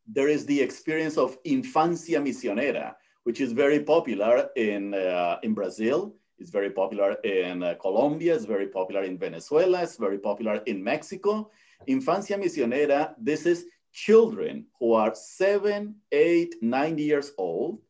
[0.07, 6.14] there is the experience of infancia misionera, which is very popular in, uh, in Brazil.
[6.39, 8.34] It's very popular in uh, Colombia.
[8.34, 9.82] It's very popular in Venezuela.
[9.82, 11.51] It's very popular in Mexico.
[11.86, 17.80] Infancia misionera, this is children who are seven, eight, nine years old,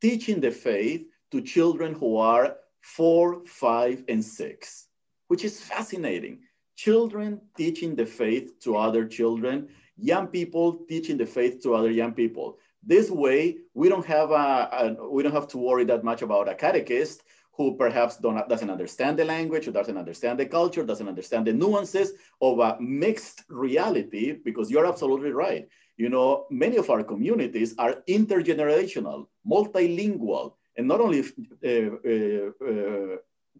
[0.00, 4.88] teaching the faith to children who are four, five, and six,
[5.28, 6.40] which is fascinating.
[6.76, 12.12] Children teaching the faith to other children, young people teaching the faith to other young
[12.12, 12.58] people.
[12.82, 16.48] This way, we don't have a, a we don't have to worry that much about
[16.48, 17.22] a catechist
[17.56, 22.12] who perhaps doesn't understand the language, doesn't understand the culture, doesn't understand the nuances
[22.42, 25.68] of a mixed reality, because you're absolutely right.
[25.96, 33.16] You know, many of our communities are intergenerational, multilingual, and not only uh, uh, uh,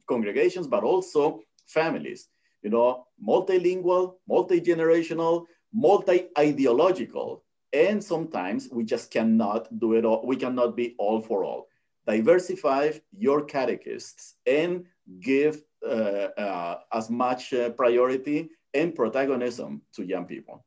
[0.07, 2.29] congregations, but also families,
[2.63, 10.25] you know, multilingual, multi-generational, multi-ideological, and sometimes we just cannot do it all.
[10.25, 11.69] We cannot be all for all.
[12.07, 14.85] Diversify your catechists and
[15.21, 20.65] give uh, uh, as much uh, priority and protagonism to young people.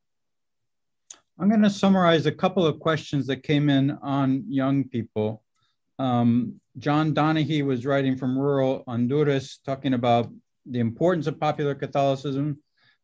[1.40, 5.44] I'm going to summarize a couple of questions that came in on young people.
[6.00, 10.32] Um, John Donahue was writing from rural Honduras, talking about
[10.66, 12.60] the importance of popular Catholicism,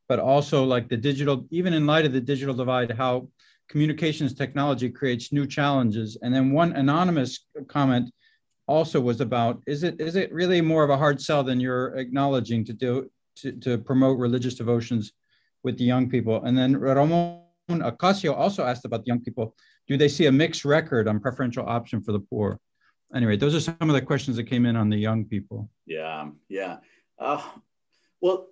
[0.07, 3.29] but also like the digital, even in light of the digital divide, how
[3.69, 6.17] communications technology creates new challenges.
[6.21, 8.11] And then one anonymous comment
[8.67, 11.95] also was about is it is it really more of a hard sell than you're
[11.97, 15.13] acknowledging to do to, to promote religious devotions
[15.63, 16.43] with the young people?
[16.43, 19.55] And then Ramon Ocasio also asked about the young people.
[19.87, 22.59] Do they see a mixed record on preferential option for the poor?
[23.13, 25.69] Anyway, those are some of the questions that came in on the young people.
[25.85, 26.77] Yeah, yeah.
[27.19, 27.41] Uh,
[28.21, 28.47] well,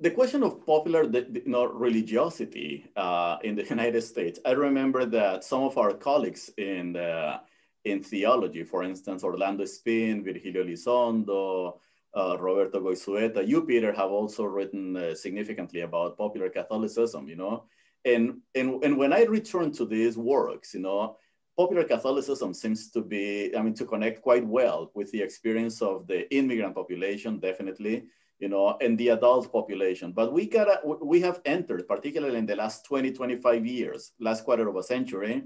[0.00, 1.04] the question of popular
[1.46, 6.94] know, religiosity uh, in the United States, I remember that some of our colleagues in,
[6.94, 7.40] the,
[7.84, 11.78] in theology, for instance, Orlando Espín, Virgilio Elizondo,
[12.16, 17.64] uh, Roberto Goizueta, you, Peter, have also written uh, significantly about popular Catholicism, you know?
[18.04, 21.16] And, and, and when I return to these works, you know,
[21.56, 26.06] popular Catholicism seems to be, I mean, to connect quite well with the experience of
[26.06, 28.04] the immigrant population, definitely,
[28.38, 30.12] you know, and the adult population.
[30.12, 34.68] But we gotta, we have entered, particularly in the last 20, 25 years, last quarter
[34.68, 35.44] of a century,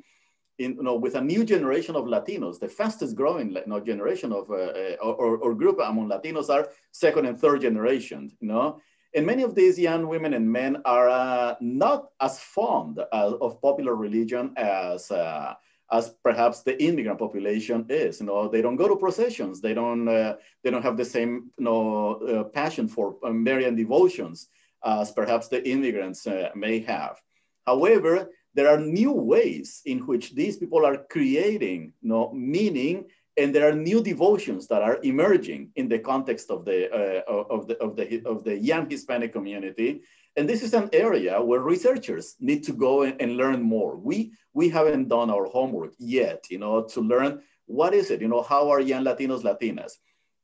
[0.59, 4.32] in, you know, with a new generation of Latinos, the fastest growing you know, generation
[4.32, 8.81] of, uh, uh or, or, group among Latinos are second and third generation, you know?
[9.15, 13.95] And many of these young women and men are uh, not as fond of popular
[13.95, 15.55] religion as, uh,
[15.93, 18.21] as perhaps the immigrant population is.
[18.21, 19.61] You know, they don't go to processions.
[19.61, 24.49] They don't, uh, they don't have the same you know, uh, passion for Marian devotions
[24.85, 27.21] as perhaps the immigrants may have.
[27.67, 33.07] However, there are new ways in which these people are creating you know, meaning
[33.37, 37.67] and there are new devotions that are emerging in the context of the, uh, of,
[37.69, 40.03] the, of, the, of the young Hispanic community.
[40.36, 43.97] And this is an area where researchers need to go and, learn more.
[43.97, 48.28] We, we haven't done our homework yet, you know, to learn what is it, you
[48.28, 49.93] know, how are young Latinos, Latinas?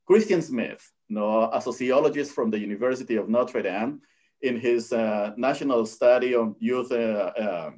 [0.07, 4.01] Christian Smith, you know, a sociologist from the University of Notre Dame,
[4.43, 7.71] in his uh, national study on youth uh, uh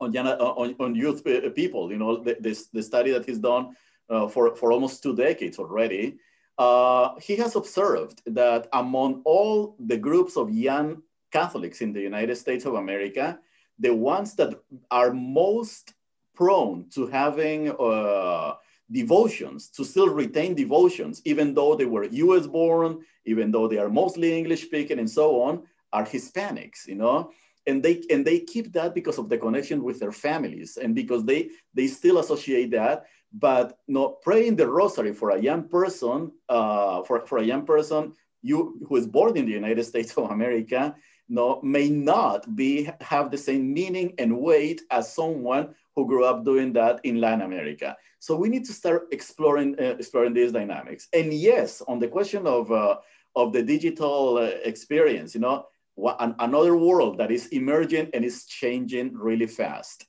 [0.00, 3.74] on, on, on, youth uh, people, you know, the, this, the study that he's done
[4.08, 6.18] uh, for, for almost two decades already,
[6.56, 12.36] uh, he has observed that among all the groups of young Catholics in the United
[12.36, 13.38] States of America,
[13.78, 14.54] the ones that
[14.90, 15.94] are most
[16.34, 18.54] prone to having uh,
[18.90, 23.88] devotions, to still retain devotions, even though they were US born, even though they are
[23.88, 27.30] mostly English speaking and so on, are Hispanics, you know?
[27.68, 31.24] and they and they keep that because of the connection with their families and because
[31.24, 37.02] they they still associate that but no praying the rosary for a young person uh,
[37.02, 40.94] for, for a young person you who is born in the united states of america
[41.28, 46.44] no may not be have the same meaning and weight as someone who grew up
[46.44, 51.08] doing that in latin america so we need to start exploring uh, exploring these dynamics
[51.12, 52.96] and yes on the question of uh,
[53.36, 55.66] of the digital uh, experience you know
[56.38, 60.06] another world that is emerging and is changing really fast.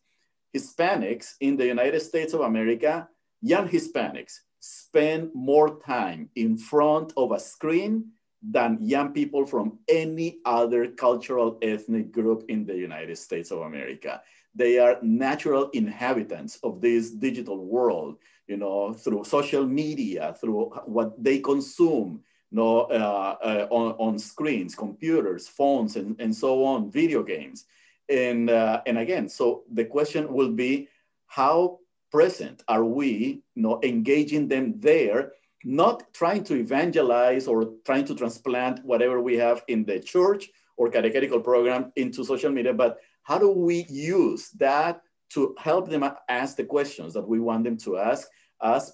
[0.56, 3.08] Hispanics in the United States of America,
[3.42, 10.40] young Hispanics, spend more time in front of a screen than young people from any
[10.46, 14.22] other cultural ethnic group in the United States of America.
[14.56, 18.18] They are natural inhabitants of this digital world,
[18.48, 24.74] you know, through social media, through what they consume, no, uh, uh, on, on screens,
[24.74, 27.66] computers, phones, and, and so on, video games.
[28.10, 30.88] And, uh, and again, so the question will be
[31.28, 31.80] how
[32.12, 35.34] present are we you know, engaging them there,
[35.64, 40.90] not trying to evangelize or trying to transplant whatever we have in the church or
[40.90, 46.56] catechetical program into social media, but how do we use that to help them ask
[46.56, 48.28] the questions that we want them to ask
[48.62, 48.94] as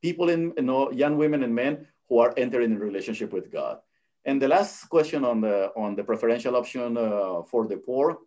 [0.00, 3.78] people in you know, young women and men who are entering a relationship with God.
[4.24, 8.18] And the last question on the, on the preferential option uh, for the poor,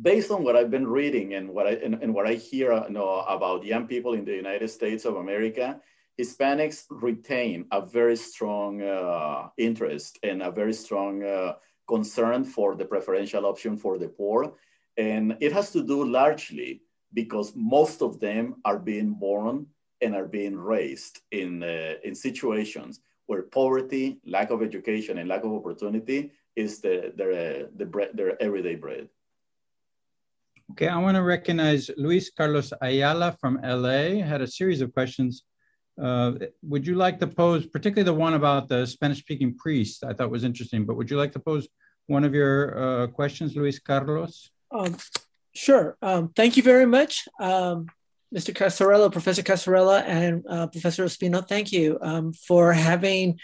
[0.00, 2.86] based on what I've been reading and what I, and, and what I hear uh,
[2.86, 5.80] you know, about young people in the United States of America,
[6.20, 11.54] Hispanics retain a very strong uh, interest and a very strong uh,
[11.88, 14.54] concern for the preferential option for the poor.
[14.96, 16.82] And it has to do largely
[17.12, 19.66] because most of them are being born
[20.00, 25.44] and are being raised in, uh, in situations where poverty, lack of education, and lack
[25.44, 29.08] of opportunity is the, their, the bread, their everyday bread.
[30.72, 35.42] Okay, I want to recognize Luis Carlos Ayala from LA, had a series of questions.
[36.00, 40.30] Uh, would you like to pose, particularly the one about the Spanish-speaking priest, I thought
[40.30, 41.68] was interesting, but would you like to pose
[42.06, 44.50] one of your uh, questions, Luis Carlos?
[44.70, 44.96] Um,
[45.54, 47.28] sure, um, thank you very much.
[47.40, 47.88] Um,
[48.34, 48.52] Mr.
[48.52, 53.38] Casarella, Professor Casarella, and uh, Professor Ospino, thank you um, for having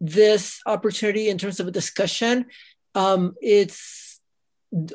[0.00, 2.46] this opportunity in terms of a discussion.
[2.94, 4.18] Um, it's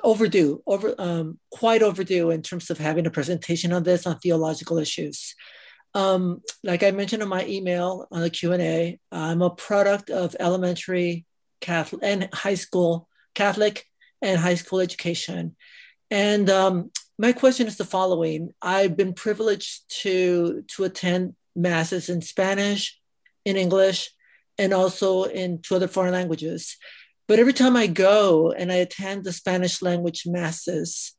[0.03, 4.79] overdue, over um, quite overdue in terms of having a presentation on this on theological
[4.79, 5.35] issues.
[5.93, 11.25] Um, like I mentioned in my email on the Q&A, I'm a product of elementary
[11.59, 13.85] Catholic and high school Catholic
[14.21, 15.55] and high school education.
[16.09, 22.21] And um, my question is the following I've been privileged to, to attend masses in
[22.21, 22.99] Spanish,
[23.45, 24.11] in English,
[24.57, 26.77] and also in two other foreign languages.
[27.27, 31.13] But every time I go and I attend the Spanish language masses,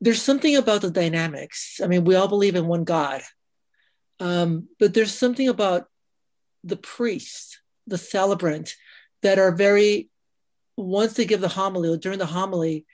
[0.00, 1.80] there's something about the dynamics.
[1.82, 3.22] I mean, we all believe in one God,
[4.22, 5.88] um, but there's something about
[6.62, 8.76] the priest, the celebrant,
[9.22, 10.10] that are very,
[10.76, 12.86] once they give the homily or during the homily,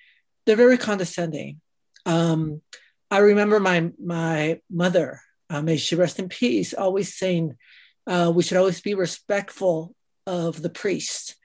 [0.46, 1.60] they're very condescending.
[2.06, 2.62] Um,
[3.10, 7.56] I remember my my mother, uh, may she rest in peace, always saying
[8.06, 9.94] uh, we should always be respectful
[10.26, 11.36] of the priest.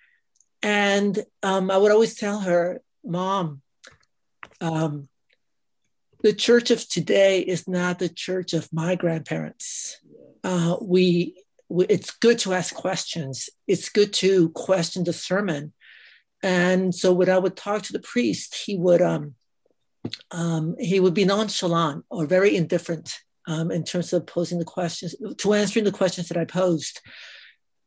[0.62, 3.62] And um, I would always tell her, Mom,
[4.62, 5.10] um,
[6.24, 10.00] the church of today is not the church of my grandparents.
[10.44, 11.36] Uh, we,
[11.70, 13.50] we, it's good to ask questions.
[13.68, 15.74] It's good to question the sermon.
[16.42, 19.36] And so when I would talk to the priest, he would um,
[20.32, 25.16] um, he would be nonchalant or very indifferent um, in terms of posing the questions
[25.38, 27.00] to answering the questions that I posed.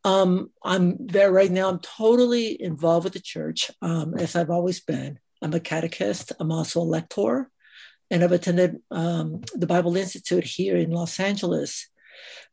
[0.05, 1.69] Um, I'm there right now.
[1.69, 5.19] I'm totally involved with the church, um, as I've always been.
[5.43, 6.33] I'm a catechist.
[6.41, 7.51] I'm also a lector,
[8.11, 11.89] and I've attended um, the Bible Institute here in Los Angeles.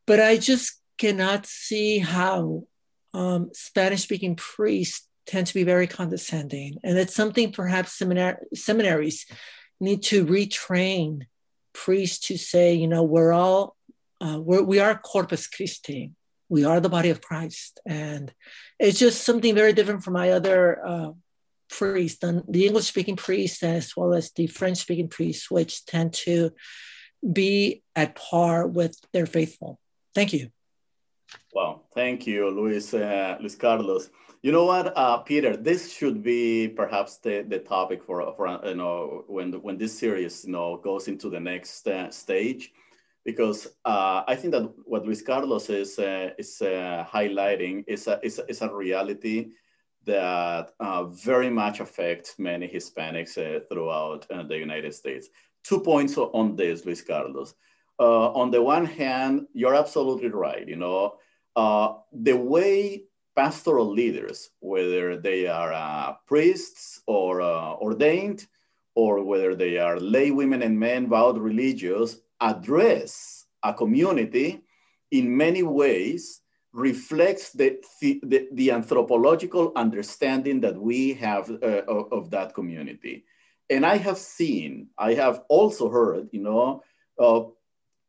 [0.06, 2.64] But I just cannot see how
[3.14, 9.26] um, Spanish-speaking priests tend to be very condescending, and it's something perhaps seminar- seminaries
[9.80, 11.28] need to retrain
[11.74, 13.76] priests to say, you know, we're all
[14.22, 16.12] uh, we're, we are Corpus Christi
[16.54, 17.80] we are the body of Christ.
[17.84, 18.32] And
[18.80, 21.12] it's just something very different from my other uh,
[21.78, 26.14] priests, and the English speaking priests, as well as the French speaking priests, which tend
[26.14, 26.52] to
[27.40, 29.80] be at par with their faithful.
[30.14, 30.50] Thank you.
[31.54, 34.10] Well, thank you, Luis, uh, Luis Carlos.
[34.42, 35.56] You know what, uh, Peter?
[35.56, 40.46] This should be perhaps the, the topic for, for you know when when this series
[40.46, 42.72] you know goes into the next uh, stage
[43.26, 48.20] because uh, I think that what Luis Carlos is uh, is uh, highlighting is a,
[48.22, 49.52] is a, is, a, reality
[50.06, 55.30] that uh, very much affects many Hispanics uh, throughout uh, the United States.
[55.64, 57.56] Two points on this, Luis Carlos.
[58.00, 60.68] on the one hand, you're absolutely right.
[60.68, 61.16] You know,
[61.56, 63.06] the way
[63.36, 68.46] pastoral leaders, whether they are priests or ordained,
[68.96, 74.62] or whether they are lay women and men, vowed religious, address a community
[75.12, 76.42] in many ways
[76.74, 83.26] reflects the, the, the anthropological understanding that we have uh, of, of, that community.
[83.70, 86.84] And I have seen, I have also heard, you know,
[87.20, 87.44] uh,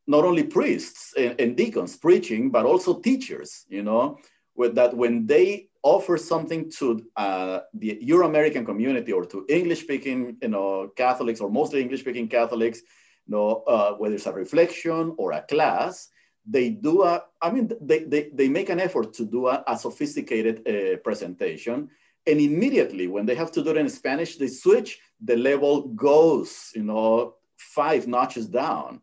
[0.06, 4.18] not only priests and, and, deacons preaching, but also teachers, you know,
[4.54, 10.48] with that when they offer something to uh, the Euro-American community or to English-speaking, you
[10.48, 12.80] know, Catholics or mostly English-speaking Catholics,
[13.26, 16.08] you know, uh, whether it's a reflection or a class,
[16.46, 19.78] they do a, I mean, they, they, they make an effort to do a, a
[19.78, 21.88] sophisticated uh, presentation.
[22.26, 26.70] And immediately when they have to do it in Spanish, they switch, the level goes,
[26.74, 29.00] you know, five notches down.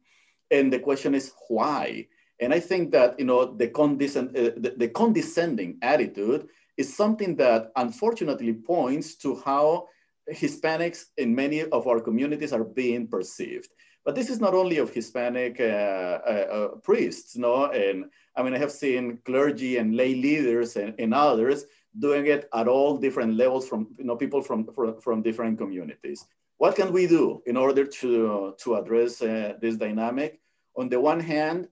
[0.50, 2.08] And the question is why?
[2.40, 6.48] And I think that, you know, the, condescend, uh, the, the condescending attitude
[6.78, 9.88] is something that unfortunately points to how
[10.32, 13.70] Hispanics in many of our communities are being perceived.
[14.03, 17.65] But this is not only of Hispanic uh, uh, uh, priests, no?
[17.65, 18.06] And
[18.36, 21.65] I mean, I have seen clergy and lay leaders and, and others
[21.99, 26.26] doing it at all different levels from you know people from from, from different communities.
[26.57, 30.40] What can we do in order to to address this dynamic?
[30.76, 31.68] On the one hand,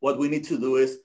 [0.00, 1.00] what we need to do is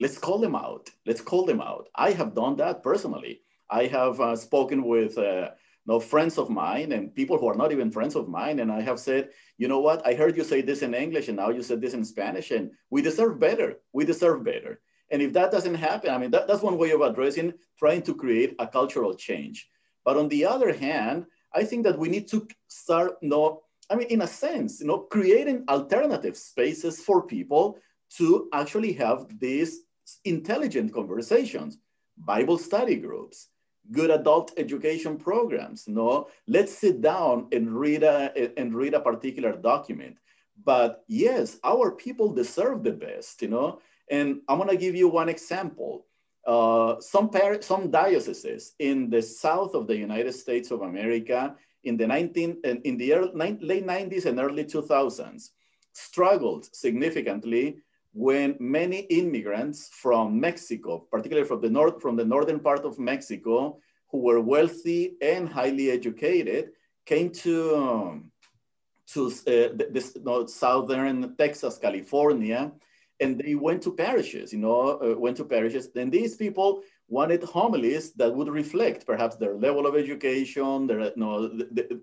[0.00, 0.90] let's call them out.
[1.06, 1.88] Let's call them out.
[1.94, 3.40] I have done that personally.
[3.70, 5.50] I have uh, spoken with uh,
[5.86, 8.60] no friends of mine and people who are not even friends of mine.
[8.60, 10.06] And I have said, you know what?
[10.06, 12.70] I heard you say this in English and now you said this in Spanish and
[12.90, 13.78] we deserve better.
[13.92, 14.80] We deserve better.
[15.10, 18.14] And if that doesn't happen, I mean, that, that's one way of addressing trying to
[18.14, 19.68] create a cultural change.
[20.04, 23.94] But on the other hand, I think that we need to start, you know, I
[23.94, 27.78] mean, in a sense, you know, creating alternative spaces for people
[28.16, 29.80] to actually have these
[30.24, 31.78] intelligent conversations,
[32.16, 33.48] Bible study groups,
[33.90, 35.88] good adult education programs.
[35.88, 40.18] No, let's sit down and read a and read a particular document.
[40.64, 43.80] But yes, our people deserve the best, you know.
[44.10, 46.06] And I'm gonna give you one example.
[46.46, 51.96] Uh, some par- some dioceses in the south of the United States of America in
[51.96, 55.50] the 19 in the early, late 90s and early 2000s
[55.92, 57.78] struggled significantly
[58.12, 63.78] when many immigrants from Mexico, particularly from the north, from the northern part of Mexico,
[64.10, 66.72] who were wealthy and highly educated,
[67.06, 68.30] came to um,
[69.06, 70.16] to uh, this
[70.46, 72.72] southern Texas, California,
[73.20, 74.52] and they went to parishes.
[74.52, 75.88] You know, uh, went to parishes.
[75.96, 81.12] And these people wanted homilies that would reflect perhaps their level of education, their you
[81.16, 81.50] know,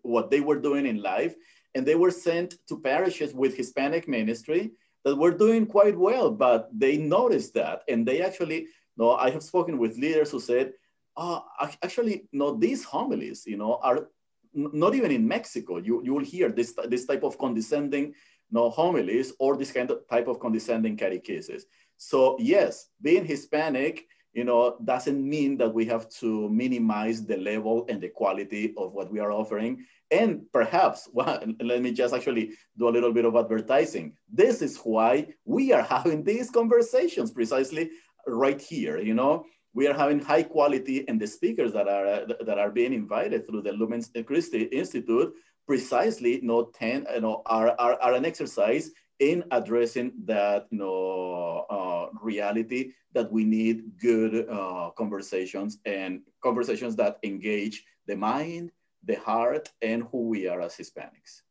[0.02, 1.36] what they were doing in life,
[1.76, 4.72] and they were sent to parishes with Hispanic ministry
[5.06, 7.84] that were doing quite well, but they noticed that.
[7.88, 8.68] And they actually,
[8.98, 10.74] no, I have spoken with leaders who said,
[11.16, 11.44] oh,
[11.84, 14.10] actually, no, these homilies, you know, are
[14.54, 15.78] not even in Mexico.
[15.78, 18.14] You, you will hear this, this type of condescending
[18.52, 21.64] no homilies or this kind of type of condescending catechesis.
[21.98, 27.86] So yes, being Hispanic you know, doesn't mean that we have to minimize the level
[27.90, 29.86] and the quality of what we are offering.
[30.12, 34.14] And perhaps, well, let me just actually do a little bit of advertising.
[34.32, 37.92] This is why we are having these conversations precisely
[38.28, 42.26] right here, you know, we are having high quality and the speakers that are uh,
[42.44, 45.34] that are being invited through the Lumen Christi Institute
[45.70, 48.90] precisely you know, ten, you know, are, are, are an exercise
[49.20, 56.96] in addressing that you know, uh, reality that we need good uh, conversations and conversations
[56.96, 58.72] that engage the mind,
[59.04, 61.42] the heart, and who we are as Hispanics.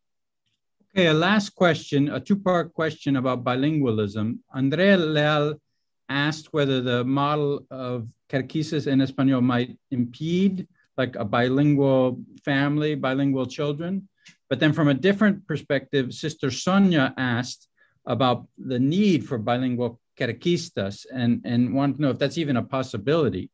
[0.90, 4.38] Okay, a last question, a two-part question about bilingualism.
[4.54, 5.60] Andrea Leal
[6.08, 10.66] asked whether the model of catechesis in Espanol might impede
[10.96, 14.08] like a bilingual family, bilingual children.
[14.48, 17.68] But then from a different perspective, Sister Sonia asked
[18.06, 22.62] about the need for bilingual catechistas and, and wanted to know if that's even a
[22.62, 23.50] possibility.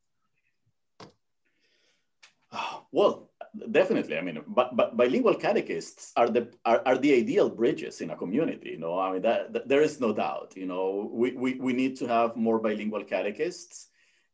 [2.93, 3.31] Well,
[3.73, 4.17] definitely.
[4.17, 8.17] I mean, but, but bilingual catechists are the are, are the ideal bridges in a
[8.17, 8.71] community.
[8.71, 10.53] You know, I mean, that, that, there is no doubt.
[10.55, 13.89] You know, we, we, we need to have more bilingual catechists.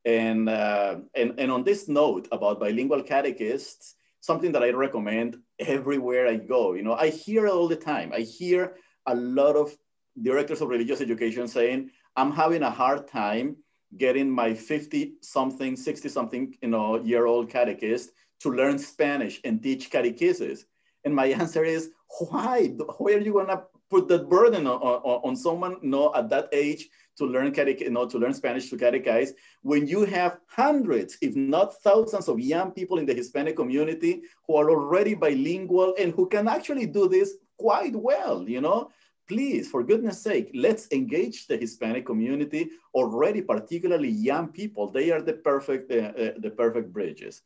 [0.04, 6.26] And, uh, and, and on this note about bilingual catechists, something that I recommend everywhere
[6.26, 8.12] I go, you know, I hear all the time.
[8.14, 8.76] I hear
[9.06, 9.76] a lot of
[10.20, 13.56] directors of religious education saying, I'm having a hard time
[13.96, 18.10] getting my 50 something, 60 something, you know, year old catechist
[18.40, 20.64] to learn Spanish and teach catechesis?
[21.04, 22.68] And my answer is, why?
[22.98, 26.48] Why are you gonna put that burden on, on, on someone you know, at that
[26.52, 26.88] age
[27.20, 29.30] to learn catech, you know, to learn Spanish to catechize
[29.62, 34.56] when you have hundreds, if not thousands of young people in the Hispanic community who
[34.56, 37.28] are already bilingual and who can actually do this
[37.58, 38.90] quite well, you know?
[39.28, 42.62] Please, for goodness sake, let's engage the Hispanic community
[42.94, 44.90] already, particularly young people.
[44.90, 47.42] They are the perfect, uh, uh, the perfect bridges.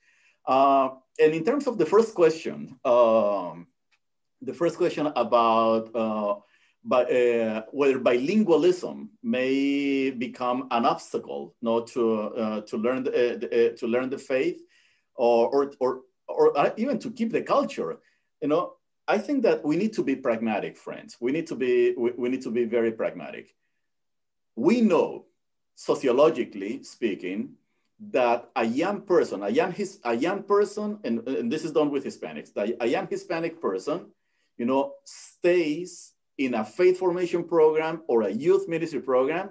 [0.47, 0.89] Uh,
[1.23, 3.67] and in terms of the first question, um,
[4.41, 5.85] the first question about
[6.85, 13.13] uh, by, uh, whether bilingualism may become an obstacle no, to, uh, to, learn the,
[13.73, 14.63] uh, to learn the faith
[15.15, 17.99] or, or, or, or uh, even to keep the culture.
[18.41, 18.75] You know,
[19.07, 21.17] I think that we need to be pragmatic, friends.
[21.21, 23.55] We need to be, we, we need to be very pragmatic.
[24.57, 25.27] We know,
[25.75, 27.55] sociologically speaking,
[28.11, 31.91] that a young person, a young, his, a young person, and, and this is done
[31.91, 34.07] with Hispanics, that a young Hispanic person,
[34.57, 39.51] you know, stays in a faith formation program or a youth ministry program,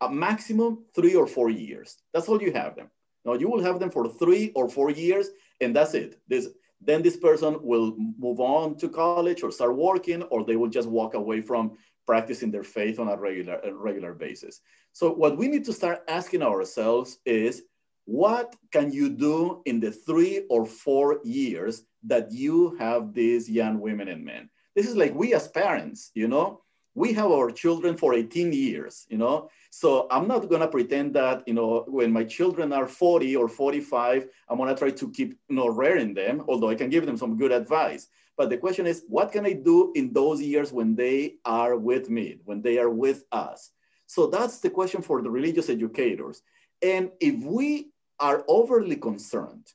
[0.00, 1.98] a maximum three or four years.
[2.12, 2.90] That's all you have them.
[3.24, 5.28] Now you will have them for three or four years,
[5.60, 6.20] and that's it.
[6.28, 6.48] This,
[6.80, 10.88] then this person will move on to college or start working, or they will just
[10.88, 11.76] walk away from
[12.06, 14.60] practicing their faith on a regular, a regular basis.
[14.92, 17.62] So what we need to start asking ourselves is,
[18.04, 23.78] what can you do in the three or four years that you have these young
[23.78, 24.50] women and men?
[24.74, 26.62] This is like we as parents, you know,
[26.94, 29.48] we have our children for 18 years, you know.
[29.70, 34.28] So I'm not gonna pretend that, you know, when my children are 40 or 45,
[34.48, 37.36] I'm gonna try to keep, you know, rearing them, although I can give them some
[37.38, 38.08] good advice.
[38.36, 42.10] But the question is, what can I do in those years when they are with
[42.10, 43.70] me, when they are with us?
[44.06, 46.42] So that's the question for the religious educators.
[46.82, 49.66] And if we are overly concerned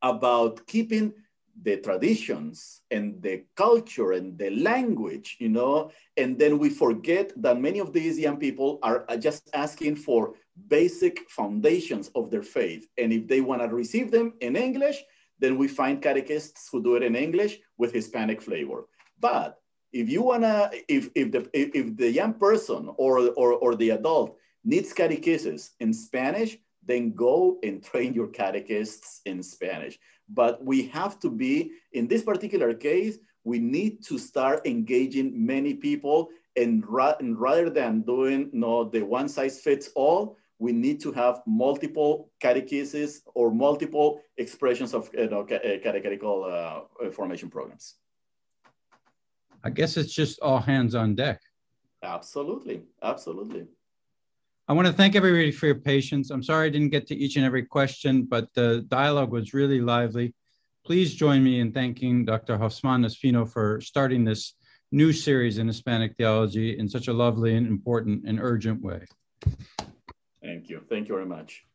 [0.00, 1.12] about keeping
[1.60, 7.60] the traditions and the culture and the language, you know, and then we forget that
[7.60, 10.34] many of these young people are just asking for
[10.68, 12.88] basic foundations of their faith.
[12.98, 15.02] And if they want to receive them in English,
[15.38, 18.86] then we find catechists who do it in English with Hispanic flavor.
[19.20, 19.58] But
[19.92, 24.36] if you wanna, if if the if the young person or or, or the adult
[24.64, 29.98] needs catechesis in Spanish, then go and train your catechists in Spanish.
[30.28, 35.74] But we have to be, in this particular case, we need to start engaging many
[35.74, 40.72] people and, ra and rather than doing you know, the one size fits all, we
[40.72, 47.96] need to have multiple catechesis or multiple expressions of you know, catechetical uh, formation programs.
[49.64, 51.40] I guess it's just all hands on deck.
[52.02, 53.66] Absolutely, absolutely.
[54.72, 56.30] I want to thank everybody for your patience.
[56.30, 59.82] I'm sorry I didn't get to each and every question, but the dialogue was really
[59.82, 60.34] lively.
[60.86, 62.56] Please join me in thanking Dr.
[62.56, 64.54] Hosffman Ospino for starting this
[64.90, 69.04] new series in Hispanic theology in such a lovely and important and urgent way.
[70.42, 70.80] Thank you.
[70.88, 71.66] Thank you very much.